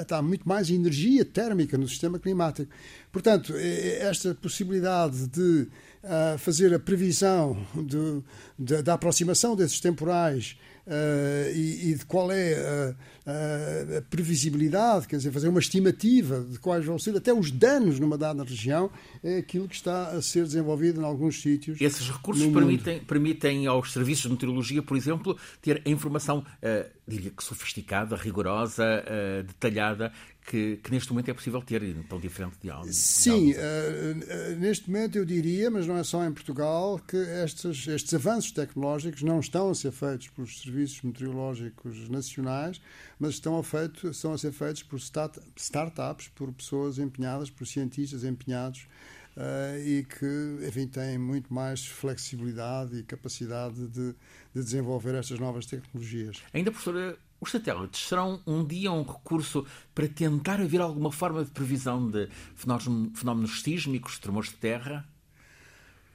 Está 0.02 0.22
muito 0.22 0.48
mais 0.48 0.70
energia 0.70 1.26
térmica 1.26 1.78
no 1.78 1.88
sistema 1.88 2.20
climático. 2.20 2.72
Portanto, 3.12 3.54
esta 3.56 4.36
possibilidade 4.36 5.28
de 5.28 5.68
uh, 6.04 6.38
fazer 6.38 6.74
a 6.74 6.80
previsão 6.80 7.66
de, 7.76 8.22
de, 8.58 8.84
da 8.84 8.94
aproximação 8.94 9.56
desses 9.56 9.80
temporais 9.80 10.56
Uh, 10.86 11.50
e, 11.56 11.92
e, 11.92 11.96
de 11.96 12.06
qual 12.06 12.30
é 12.30 12.56
a, 12.56 12.96
a, 13.32 13.98
a, 14.00 14.02
previsibilidade, 14.02 15.08
quer 15.08 15.16
dizer, 15.16 15.32
fazer 15.32 15.48
uma 15.48 15.62
estimativa 15.62 16.42
de 16.42 16.60
quais 16.60 16.86
vão 16.86 17.00
ser 17.00 17.16
até 17.16 17.34
os 17.34 17.52
danos 17.52 18.02
numa 18.02 18.18
dada 18.18 18.44
região, 18.44 18.92
é 19.24 19.38
aquilo 19.38 19.66
que 19.70 19.76
está 19.76 20.10
a 20.10 20.22
ser 20.22 20.44
desenvolvido 20.44 21.00
em 21.00 21.06
alguns 21.06 21.42
sítios. 21.42 21.80
Esses 21.80 22.10
recursos 22.10 22.46
permitem, 22.52 23.00
permitem 23.00 23.66
aos 23.66 23.94
serviços 23.94 24.24
de 24.24 24.32
meteorologia, 24.32 24.84
por 24.84 24.98
exemplo, 24.98 25.38
ter 25.62 25.82
a 25.86 25.90
informação, 25.90 26.40
uh, 26.40 26.90
diria 27.08 27.32
que 27.32 27.44
sofisticada, 27.44 28.18
rigorosa, 28.18 28.84
uh, 28.84 29.44
detalhada, 29.44 30.12
que, 30.46 30.78
que, 30.78 30.92
neste 30.92 31.10
momento 31.12 31.30
é 31.30 31.34
possível 31.34 31.62
ter, 31.62 31.82
tão 32.08 32.20
diferente 32.20 32.58
de 32.62 32.70
algo. 32.70 32.92
Sim, 32.92 33.54
uh, 33.54 34.60
neste 34.60 34.90
momento 34.90 35.18
eu 35.18 35.26
diria, 35.26 35.72
mas 35.72 35.88
não 35.88 35.98
é 35.98 36.04
só 36.04 36.26
em 36.26 36.32
Portugal, 36.32 37.00
que 37.00 37.18
estes, 37.18 37.88
estes 37.88 38.14
avanços 38.14 38.52
tecnológicos 38.52 39.22
não 39.24 39.40
estão 39.40 39.70
a 39.70 39.76
ser 39.76 39.92
feitos 39.92 40.30
pelos 40.30 40.62
serviços 40.62 41.02
meteorológicos 41.02 42.10
nacionais, 42.10 42.82
mas 43.20 43.36
estão 43.36 43.58
a, 43.58 43.64
feito, 43.64 44.10
estão 44.10 44.34
a 44.34 44.38
ser 44.38 44.52
feitos 44.52 44.84
por 44.84 44.98
start, 44.98 45.38
startups, 45.56 46.28
por 46.30 46.52
pessoas 46.52 47.00
empenhadas, 47.00 47.50
por 47.50 47.66
cientistas 47.66 48.24
empenhados 48.24 48.88
Uh, 49.36 49.82
e 49.84 50.04
que, 50.04 50.68
enfim, 50.68 50.86
têm 50.86 51.18
muito 51.18 51.52
mais 51.52 51.84
flexibilidade 51.84 53.00
e 53.00 53.02
capacidade 53.02 53.88
de, 53.88 54.14
de 54.54 54.64
desenvolver 54.64 55.16
estas 55.16 55.40
novas 55.40 55.66
tecnologias. 55.66 56.44
Ainda, 56.54 56.70
professora, 56.70 57.18
os 57.44 57.52
satélites 57.52 58.08
serão 58.08 58.42
um 58.48 58.66
dia 58.66 58.92
um 58.92 59.04
recurso 59.04 59.66
para 59.94 60.08
tentar 60.08 60.60
haver 60.62 60.82
alguma 60.82 61.12
forma 61.12 61.44
de 61.44 61.52
previsão 61.52 62.10
de 62.10 62.30
fenómenos, 62.56 63.62
sísmicos, 63.62 64.18
tremores 64.18 64.50
de 64.50 64.56
terra? 64.56 65.08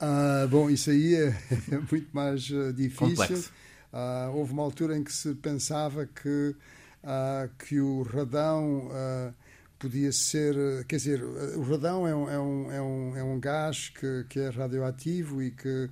Ah, 0.01 0.47
bom, 0.49 0.71
isso 0.71 0.91
aí 0.91 1.15
é, 1.15 1.29
é 1.71 1.79
muito 1.91 2.09
mais 2.13 2.49
uh, 2.51 2.73
difícil. 2.73 3.45
Ah, 3.93 4.31
houve 4.33 4.53
uma 4.53 4.63
altura 4.63 4.97
em 4.97 5.03
que 5.03 5.13
se 5.13 5.35
pensava 5.35 6.07
que, 6.07 6.55
ah, 7.03 7.49
que 7.59 7.81
o 7.81 8.03
radão 8.03 8.89
ah, 8.93 9.33
podia 9.79 10.13
ser. 10.13 10.85
Quer 10.87 10.97
dizer, 10.97 11.23
o 11.23 11.63
radão 11.63 12.07
é 12.07 12.15
um, 12.15 12.31
é 12.31 12.39
um, 12.39 12.73
é 12.73 12.83
um, 12.83 13.17
é 13.17 13.25
um 13.25 13.41
gás 13.41 13.89
que, 13.89 14.25
que 14.29 14.41
é 14.41 14.51
radioativo 14.51 15.43
e 15.43 15.51
que 15.51 15.91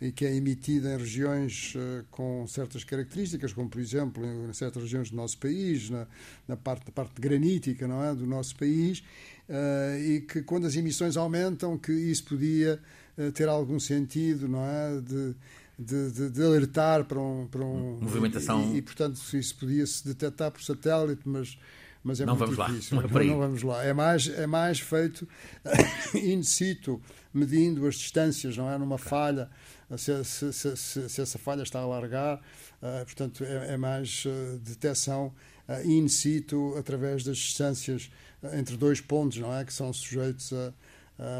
e 0.00 0.12
que 0.12 0.24
é 0.24 0.34
emitida 0.34 0.94
em 0.94 0.96
regiões 0.96 1.74
uh, 1.74 2.04
com 2.10 2.46
certas 2.46 2.84
características, 2.84 3.52
como 3.52 3.68
por 3.68 3.80
exemplo 3.80 4.24
em 4.24 4.52
certas 4.52 4.82
regiões 4.82 5.10
do 5.10 5.16
nosso 5.16 5.38
país, 5.38 5.90
na, 5.90 6.06
na 6.46 6.56
parte, 6.56 6.86
na 6.86 6.92
parte 6.92 7.20
granítica 7.20 7.88
não 7.88 8.02
é, 8.02 8.14
do 8.14 8.26
nosso 8.26 8.54
país, 8.56 9.00
uh, 9.48 9.98
e 9.98 10.20
que 10.20 10.42
quando 10.42 10.66
as 10.66 10.76
emissões 10.76 11.16
aumentam, 11.16 11.76
que 11.76 11.92
isso 11.92 12.24
podia 12.24 12.80
uh, 13.16 13.32
ter 13.32 13.48
algum 13.48 13.80
sentido, 13.80 14.46
não 14.46 14.64
é, 14.64 15.00
de, 15.00 15.34
de, 15.78 16.10
de, 16.12 16.30
de 16.30 16.42
alertar 16.44 17.04
para 17.04 17.18
um, 17.18 17.48
para 17.50 17.64
um 17.64 17.98
movimentação 18.00 18.72
e, 18.74 18.78
e, 18.78 18.82
portanto 18.82 19.20
isso 19.36 19.56
podia 19.56 19.86
se 19.86 20.06
detectar 20.06 20.50
por 20.52 20.62
satélite, 20.62 21.22
mas 21.24 21.58
mas 22.02 22.20
é 22.20 22.26
não 22.26 22.36
muito 22.36 22.54
vamos 22.54 22.72
difícil. 22.72 22.96
Lá. 22.96 23.02
Não, 23.02 23.20
é 23.20 23.24
não, 23.24 23.38
vamos 23.38 23.62
lá. 23.62 23.84
É 23.84 23.92
mais, 23.92 24.28
é 24.28 24.46
mais 24.46 24.80
feito 24.80 25.28
in 26.14 26.42
situ 26.42 27.00
medindo 27.34 27.86
as 27.86 27.96
distâncias, 27.96 28.56
não 28.56 28.70
é? 28.70 28.78
Numa 28.78 28.98
falha, 28.98 29.50
se, 29.96 30.24
se, 30.24 30.52
se, 30.52 31.08
se 31.08 31.20
essa 31.20 31.38
falha 31.38 31.62
está 31.62 31.78
a 31.78 31.82
alargar, 31.82 32.40
uh, 32.82 33.04
portanto, 33.04 33.44
é, 33.44 33.74
é 33.74 33.76
mais 33.76 34.24
uh, 34.26 34.58
detecção 34.58 35.34
uh, 35.68 35.88
in 35.88 36.08
situ 36.08 36.74
através 36.76 37.24
das 37.24 37.38
distâncias 37.38 38.10
entre 38.52 38.76
dois 38.76 39.00
pontos, 39.00 39.38
não 39.38 39.54
é? 39.54 39.64
Que 39.64 39.72
são 39.72 39.92
sujeitos 39.92 40.52
a, 40.52 40.72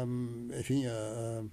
um, 0.05 0.49
enfim, 0.59 0.85
a, 0.85 1.43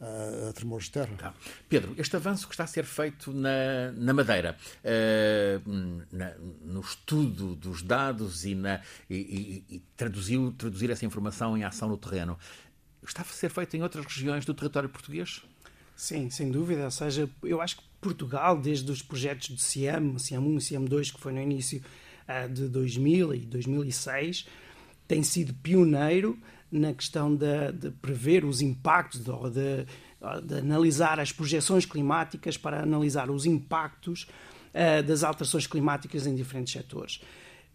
a, 0.00 0.48
a 0.48 0.52
tremores 0.52 0.86
de 0.86 0.92
terra. 0.92 1.14
Tá. 1.16 1.34
Pedro, 1.68 1.94
este 1.98 2.16
avanço 2.16 2.46
que 2.48 2.54
está 2.54 2.64
a 2.64 2.66
ser 2.66 2.84
feito 2.84 3.32
na, 3.32 3.92
na 3.92 4.12
Madeira, 4.12 4.56
uh, 4.82 6.06
na, 6.10 6.34
no 6.64 6.80
estudo 6.80 7.54
dos 7.54 7.82
dados 7.82 8.44
e, 8.44 8.54
na, 8.54 8.80
e, 9.08 9.64
e, 9.68 9.76
e 9.76 9.82
traduziu, 9.96 10.52
traduzir 10.52 10.90
essa 10.90 11.04
informação 11.04 11.56
em 11.56 11.64
ação 11.64 11.88
no 11.88 11.96
terreno, 11.96 12.38
está 13.06 13.22
a 13.22 13.24
ser 13.26 13.50
feito 13.50 13.76
em 13.76 13.82
outras 13.82 14.04
regiões 14.06 14.44
do 14.44 14.54
território 14.54 14.88
português? 14.88 15.42
Sim, 15.96 16.28
sem 16.28 16.50
dúvida. 16.50 16.84
Ou 16.84 16.90
seja, 16.90 17.28
eu 17.42 17.60
acho 17.62 17.78
que 17.78 17.82
Portugal, 18.02 18.58
desde 18.58 18.88
os 18.92 19.00
projetos 19.00 19.48
de 19.48 19.62
CIAM, 19.62 20.18
CIAM 20.18 20.40
1 20.40 20.56
e 20.58 20.60
CIAM 20.60 20.84
2, 20.84 21.10
que 21.10 21.20
foi 21.20 21.32
no 21.32 21.40
início 21.40 21.82
uh, 22.28 22.52
de 22.52 22.68
2000 22.68 23.34
e 23.34 23.38
2006, 23.40 24.46
tem 25.08 25.22
sido 25.22 25.54
pioneiro 25.54 26.38
na 26.70 26.92
questão 26.92 27.34
de, 27.34 27.72
de 27.72 27.90
prever 27.90 28.44
os 28.44 28.60
impactos, 28.60 29.20
de, 29.20 29.32
de, 29.50 29.86
de, 30.46 30.54
analisar 30.58 31.18
as 31.18 31.32
projeções 31.32 31.86
climáticas 31.86 32.58
para 32.58 32.82
analisar 32.82 33.30
os 33.30 33.46
impactos 33.46 34.28
uh, 34.74 35.02
das 35.02 35.24
alterações 35.24 35.66
climáticas 35.66 36.26
em 36.26 36.34
diferentes 36.34 36.74
setores. 36.74 37.22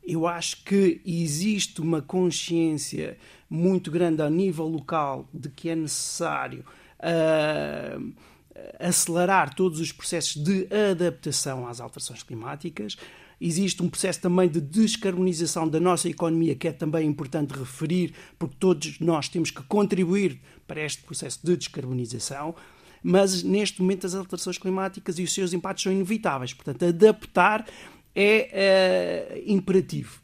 Eu 0.03 0.27
acho 0.27 0.63
que 0.63 1.01
existe 1.05 1.81
uma 1.81 2.01
consciência 2.01 3.17
muito 3.49 3.89
grande 3.89 4.21
a 4.21 4.29
nível 4.29 4.67
local 4.67 5.27
de 5.33 5.49
que 5.49 5.69
é 5.69 5.75
necessário 5.75 6.63
acelerar 8.79 9.55
todos 9.55 9.79
os 9.79 9.91
processos 9.91 10.35
de 10.35 10.67
adaptação 10.91 11.67
às 11.67 11.79
alterações 11.79 12.21
climáticas 12.23 12.97
Existe 13.43 13.81
um 13.81 13.89
processo 13.89 14.21
também 14.21 14.47
de 14.47 14.61
descarbonização 14.61 15.67
da 15.67 15.79
nossa 15.79 16.07
economia 16.07 16.53
que 16.53 16.67
é 16.67 16.71
também 16.71 17.07
importante 17.07 17.57
referir, 17.57 18.13
porque 18.37 18.55
todos 18.59 18.99
nós 18.99 19.27
temos 19.27 19.49
que 19.49 19.63
contribuir 19.63 20.39
para 20.67 20.79
este 20.79 21.01
processo 21.01 21.39
de 21.43 21.57
descarbonização. 21.57 22.53
Mas 23.01 23.41
neste 23.41 23.81
momento 23.81 24.05
as 24.05 24.13
alterações 24.13 24.59
climáticas 24.59 25.17
e 25.17 25.23
os 25.23 25.33
seus 25.33 25.53
impactos 25.53 25.81
são 25.81 25.91
inevitáveis. 25.91 26.53
Portanto, 26.53 26.85
adaptar 26.85 27.65
é 28.13 29.33
uh, 29.33 29.51
imperativo. 29.51 30.21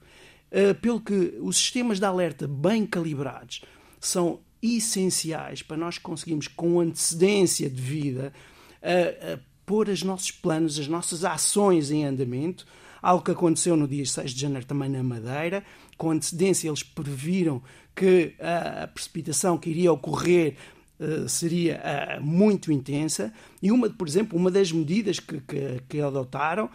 Uh, 0.52 0.76
pelo 0.76 1.02
que 1.02 1.40
os 1.42 1.58
sistemas 1.58 2.00
de 2.00 2.06
alerta 2.06 2.48
bem 2.48 2.86
calibrados 2.86 3.62
são 4.00 4.40
essenciais 4.62 5.62
para 5.62 5.78
nós 5.78 5.98
conseguirmos, 5.98 6.48
com 6.48 6.80
antecedência 6.80 7.70
de 7.70 7.82
vida, 7.82 8.34
uh, 8.82 9.40
pôr 9.66 9.90
os 9.90 10.02
nossos 10.04 10.32
planos, 10.32 10.80
as 10.80 10.88
nossas 10.88 11.26
ações 11.26 11.92
em 11.92 12.06
andamento, 12.06 12.66
algo 13.02 13.24
que 13.24 13.32
aconteceu 13.32 13.76
no 13.76 13.88
dia 13.88 14.06
6 14.06 14.32
de 14.32 14.42
janeiro 14.42 14.66
também 14.66 14.90
na 14.90 15.04
Madeira. 15.04 15.64
Com 15.98 16.12
antecedência, 16.12 16.68
eles 16.68 16.84
previram 16.84 17.62
que 17.96 18.34
a 18.40 18.88
precipitação 18.88 19.58
que 19.58 19.70
iria 19.70 19.92
ocorrer 19.92 20.56
uh, 21.00 21.28
seria 21.28 21.82
uh, 22.20 22.24
muito 22.24 22.72
intensa. 22.72 23.34
E, 23.62 23.72
uma, 23.72 23.90
por 23.90 24.08
exemplo, 24.08 24.38
uma 24.38 24.52
das 24.52 24.72
medidas 24.72 25.20
que, 25.20 25.42
que, 25.42 25.82
que 25.90 26.02
adotaram, 26.02 26.70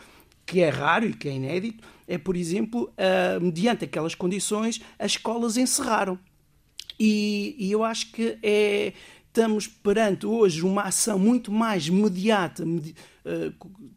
que 0.45 0.61
é 0.61 0.69
raro 0.69 1.07
e 1.07 1.15
que 1.15 1.29
é 1.29 1.33
inédito, 1.33 1.83
é, 2.07 2.19
por 2.19 2.37
exemplo, 2.37 2.93
uh, 2.93 3.41
mediante 3.41 3.85
aquelas 3.85 4.15
condições, 4.15 4.81
as 4.99 5.13
escolas 5.13 5.57
encerraram. 5.57 6.19
E, 6.99 7.57
e 7.59 7.73
eu 7.73 7.83
acho 7.85 8.13
que 8.13 8.39
é, 8.43 8.93
estamos 9.27 9.67
perante 9.67 10.27
hoje 10.27 10.63
uma 10.63 10.83
ação 10.83 11.19
muito 11.19 11.51
mais 11.51 11.87
imediata, 11.87 12.65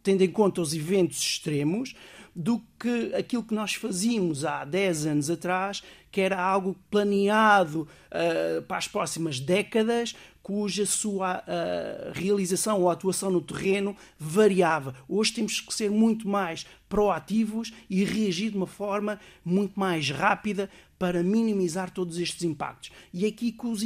tendo 0.01 0.21
em 0.21 0.31
conta 0.31 0.61
os 0.61 0.73
eventos 0.73 1.17
extremos, 1.17 1.95
do 2.35 2.61
que 2.77 3.13
aquilo 3.15 3.43
que 3.43 3.53
nós 3.53 3.75
fazíamos 3.75 4.43
há 4.43 4.65
10 4.65 5.05
anos 5.05 5.29
atrás, 5.29 5.81
que 6.11 6.19
era 6.19 6.41
algo 6.41 6.75
planeado 6.91 7.87
uh, 8.11 8.61
para 8.63 8.77
as 8.77 8.87
próximas 8.87 9.39
décadas, 9.39 10.15
cuja 10.45 10.85
sua 10.85 11.39
uh, 11.39 12.11
realização 12.13 12.79
ou 12.79 12.87
atuação 12.87 13.31
no 13.31 13.41
terreno 13.41 13.97
variava. 14.19 14.93
Hoje 15.09 15.33
temos 15.33 15.59
que 15.59 15.73
ser 15.73 15.89
muito 15.89 16.29
mais 16.29 16.67
proativos 16.87 17.73
e 17.89 18.03
reagir 18.03 18.51
de 18.51 18.57
uma 18.57 18.67
forma 18.67 19.19
muito 19.43 19.79
mais 19.79 20.11
rápida 20.11 20.69
para 20.99 21.23
minimizar 21.23 21.89
todos 21.89 22.19
estes 22.19 22.43
impactos. 22.43 22.91
E 23.11 23.25
é 23.25 23.29
aqui 23.29 23.51
que 23.51 23.65
os, 23.65 23.81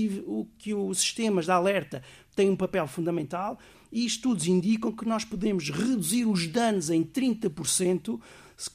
que 0.58 0.74
os 0.74 1.00
sistemas 1.00 1.46
de 1.46 1.52
alerta 1.52 2.04
têm 2.36 2.50
um 2.50 2.58
papel 2.58 2.86
fundamental 2.88 3.58
e 3.90 4.06
estudos 4.06 4.46
indicam 4.46 4.92
que 4.92 5.08
nós 5.08 5.24
podemos 5.24 5.70
reduzir 5.70 6.26
os 6.26 6.46
danos 6.46 6.90
em 6.90 7.06
30% 7.06 8.20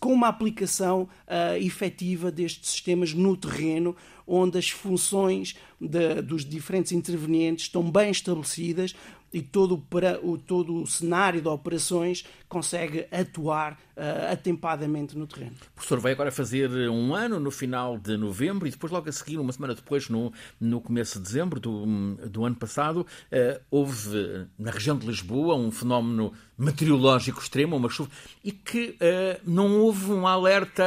com 0.01 0.15
uma 0.15 0.29
aplicação 0.29 1.03
uh, 1.03 1.57
efetiva 1.61 2.33
destes 2.33 2.71
sistemas 2.71 3.13
no 3.13 3.37
terreno, 3.37 3.95
onde 4.27 4.59
as 4.59 4.71
funções 4.71 5.57
de, 5.81 6.23
dos 6.23 6.45
diferentes 6.45 6.93
intervenientes 6.93 7.67
estão 7.67 7.91
bem 7.91 8.11
estabelecidas 8.11 8.95
e 9.35 9.43
todo 9.43 9.75
o, 9.75 10.31
o, 10.31 10.39
todo 10.39 10.83
o 10.83 10.87
cenário 10.87 11.43
de 11.43 11.49
operações 11.49 12.25
consegue 12.49 13.05
atuar 13.11 13.73
uh, 13.73 14.31
atempadamente 14.31 15.19
no 15.19 15.27
terreno. 15.27 15.57
O 15.73 15.75
professor 15.75 15.99
vai 15.99 16.13
agora 16.13 16.31
fazer 16.31 16.71
um 16.89 17.13
ano 17.13 17.41
no 17.41 17.51
final 17.51 17.99
de 17.99 18.17
novembro 18.17 18.69
e 18.69 18.71
depois, 18.71 18.93
logo 18.93 19.09
a 19.09 19.13
seguir, 19.13 19.39
uma 19.39 19.53
semana 19.53 19.75
depois, 19.75 20.09
no, 20.09 20.33
no 20.61 20.81
começo 20.81 21.19
de 21.19 21.25
dezembro 21.25 21.59
do, 21.59 22.15
do 22.29 22.45
ano 22.45 22.55
passado, 22.55 22.99
uh, 23.01 23.61
houve 23.73 24.47
na 24.57 24.71
região 24.71 24.97
de 24.97 25.05
Lisboa 25.05 25.57
um 25.57 25.73
fenómeno 25.73 26.33
meteorológico 26.57 27.41
extremo, 27.41 27.77
uma 27.77 27.89
chuva, 27.89 28.11
e 28.45 28.53
que 28.53 28.91
uh, 28.91 29.41
não 29.45 29.81
houve 29.81 30.13
um 30.13 30.29
alerta 30.29 30.85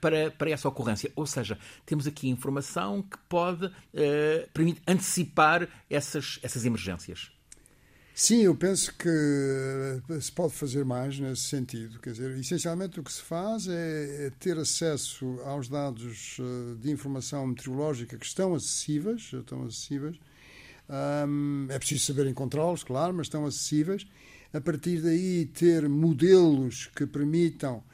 para, 0.00 0.32
para 0.32 0.50
essa 0.50 0.68
ocorrência. 0.68 1.12
Ou 1.14 1.26
seja, 1.26 1.56
temos 1.86 2.08
aqui 2.08 2.28
informação 2.28 3.02
que 3.02 3.16
pode 3.28 3.70
permitir 4.52 4.82
antecipar 4.86 5.68
essas, 5.88 6.40
essas 6.42 6.64
emergências. 6.64 7.37
Sim, 8.20 8.42
eu 8.42 8.54
penso 8.56 8.92
que 8.96 9.08
eh, 9.08 10.20
se 10.20 10.32
pode 10.32 10.52
fazer 10.52 10.84
mais 10.84 11.20
nesse 11.20 11.42
sentido. 11.42 12.00
Quer 12.00 12.10
dizer, 12.10 12.36
essencialmente 12.36 12.98
o 12.98 13.04
que 13.04 13.12
se 13.12 13.22
faz 13.22 13.68
é, 13.68 14.26
é 14.26 14.30
ter 14.40 14.58
acesso 14.58 15.38
aos 15.44 15.68
dados 15.68 16.36
eh, 16.40 16.74
de 16.80 16.90
informação 16.90 17.46
meteorológica 17.46 18.18
que 18.18 18.26
estão 18.26 18.56
acessíveis, 18.56 19.30
estão 19.32 19.62
acessíveis. 19.62 20.16
Um, 21.28 21.68
é 21.70 21.78
preciso 21.78 22.06
saber 22.06 22.26
encontrá-los, 22.26 22.82
claro, 22.82 23.14
mas 23.14 23.28
estão 23.28 23.46
acessíveis. 23.46 24.04
A 24.52 24.60
partir 24.60 25.00
daí 25.00 25.46
ter 25.46 25.88
modelos 25.88 26.90
que 26.96 27.06
permitam 27.06 27.84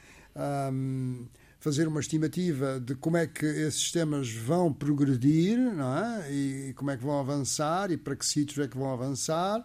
um, 0.72 1.26
fazer 1.60 1.86
uma 1.86 2.00
estimativa 2.00 2.80
de 2.80 2.94
como 2.94 3.18
é 3.18 3.26
que 3.26 3.44
esses 3.44 3.78
sistemas 3.78 4.32
vão 4.32 4.72
progredir, 4.72 5.58
não 5.58 5.98
é? 5.98 6.32
E 6.32 6.72
como 6.76 6.90
é 6.90 6.96
que 6.96 7.04
vão 7.04 7.20
avançar 7.20 7.90
e 7.90 7.98
para 7.98 8.16
que 8.16 8.24
sítios 8.24 8.64
é 8.64 8.66
que 8.66 8.78
vão 8.78 8.90
avançar 8.90 9.62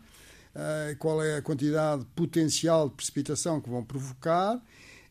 qual 0.97 1.23
é 1.23 1.37
a 1.37 1.41
quantidade 1.41 2.05
potencial 2.15 2.89
de 2.89 2.95
precipitação 2.95 3.61
que 3.61 3.69
vão 3.69 3.83
provocar, 3.83 4.61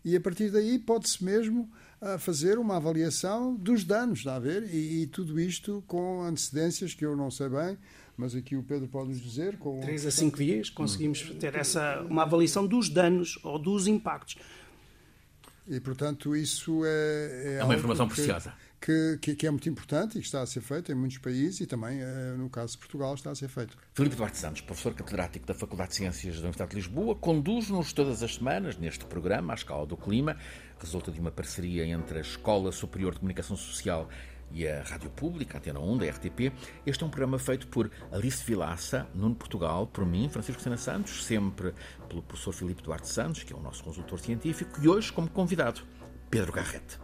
e 0.04 0.16
a 0.16 0.20
partir 0.20 0.50
daí 0.50 0.78
pode-se 0.78 1.22
mesmo 1.22 1.70
uh, 2.00 2.18
fazer 2.18 2.58
uma 2.58 2.76
avaliação 2.76 3.54
dos 3.54 3.84
danos, 3.84 4.20
está 4.20 4.37
a 4.37 4.38
ver? 4.38 4.62
E, 4.72 5.02
e, 5.02 5.06
tudo 5.06 5.38
isto 5.38 5.82
com 5.87 6.22
antecedências 6.22 6.94
que 6.94 7.04
eu 7.04 7.16
não 7.16 7.30
sei 7.30 7.48
bem, 7.48 7.78
mas 8.16 8.34
aqui 8.34 8.56
o 8.56 8.62
Pedro 8.62 8.88
pode 8.88 9.11
nos 9.11 9.20
dizer. 9.20 9.58
Com... 9.58 9.80
Três 9.80 10.06
a 10.06 10.11
cinco 10.11 10.38
dias 10.38 10.70
conseguimos 10.70 11.22
ter 11.38 11.54
essa, 11.54 12.00
uma 12.02 12.22
avaliação 12.22 12.66
dos 12.66 12.88
danos 12.88 13.38
ou 13.42 13.58
dos 13.58 13.87
impactos. 13.87 14.37
E, 15.66 15.78
portanto, 15.80 16.34
isso 16.34 16.82
é. 16.84 17.56
É, 17.56 17.58
é 17.61 17.64
uma 17.64 17.74
informação 17.74 18.08
que, 18.08 18.14
preciosa 18.14 18.52
que, 18.81 19.19
que, 19.21 19.35
que, 19.35 19.47
é 19.47 19.51
muito 19.51 19.69
importante 19.69 20.19
e 20.19 20.21
que 20.21 20.27
está 20.27 20.41
a 20.41 20.47
ser 20.47 20.61
feito 20.61 20.91
em 20.93 20.95
muitos 20.95 21.19
países 21.19 21.61
e 21.61 21.67
também, 21.67 22.01
eh, 22.01 22.35
no 22.37 22.49
caso 22.49 22.73
de 22.73 22.79
Portugal, 22.79 23.14
está 23.14 23.31
a 23.31 23.35
ser 23.35 23.49
feito. 23.49 23.77
Filipe 23.95 24.17
Duarte 24.17 24.38
Santos, 24.38 24.61
professor 24.61 24.95
catedrático 24.95 25.47
da 25.47 25.55
Faculdade 25.55 25.91
de 25.91 25.97
Ciências 25.97 26.37
da 26.37 26.43
Universidade 26.43 26.70
de 26.70 26.76
Lisboa, 26.76 27.14
conduz-nos 27.16 27.93
todas 27.93 28.22
as 28.22 28.37
semanas 28.37 28.76
neste 28.76 29.05
programa, 29.05 29.53
à 29.53 29.57
escala 29.57 29.87
do 29.87 29.97
clima, 29.97 30.37
resulta 30.79 31.11
de 31.11 31.20
uma 31.20 31.31
parceria 31.31 31.87
entre 31.87 32.18
a 32.18 32.20
Escola 32.20 32.70
Superior 32.72 33.12
de 33.12 33.20
Comunicação 33.20 33.57
Social 33.57 34.09
e 34.51 34.66
a 34.66 34.83
Rádio 34.83 35.11
Pública, 35.11 35.57
a 35.57 35.59
Antena 35.59 35.81
1 35.81 35.99
da 35.99 36.07
RTP. 36.07 36.53
Este 36.87 37.03
é 37.03 37.07
um 37.07 37.11
programa 37.11 37.39
feito 37.39 37.66
por 37.68 37.91
Alice 38.11 38.43
Vilaça, 38.45 39.07
Nuno 39.14 39.35
Portugal, 39.35 39.87
por 39.87 40.07
mim, 40.07 40.29
Francisco 40.29 40.62
Sena 40.62 40.76
Santos, 40.76 41.24
sempre 41.24 41.74
pelo 42.09 42.22
professor 42.22 42.53
Filipe 42.53 42.83
Duarte 42.83 43.09
Santos, 43.09 43.43
que 43.43 43.53
é 43.53 43.57
o 43.57 43.61
nosso 43.61 43.83
consultor 43.83 44.18
científico, 44.20 44.81
e 44.83 44.89
hoje 44.89 45.12
como 45.12 45.29
convidado, 45.29 45.83
Pedro 46.31 46.53
Garrete. 46.53 46.99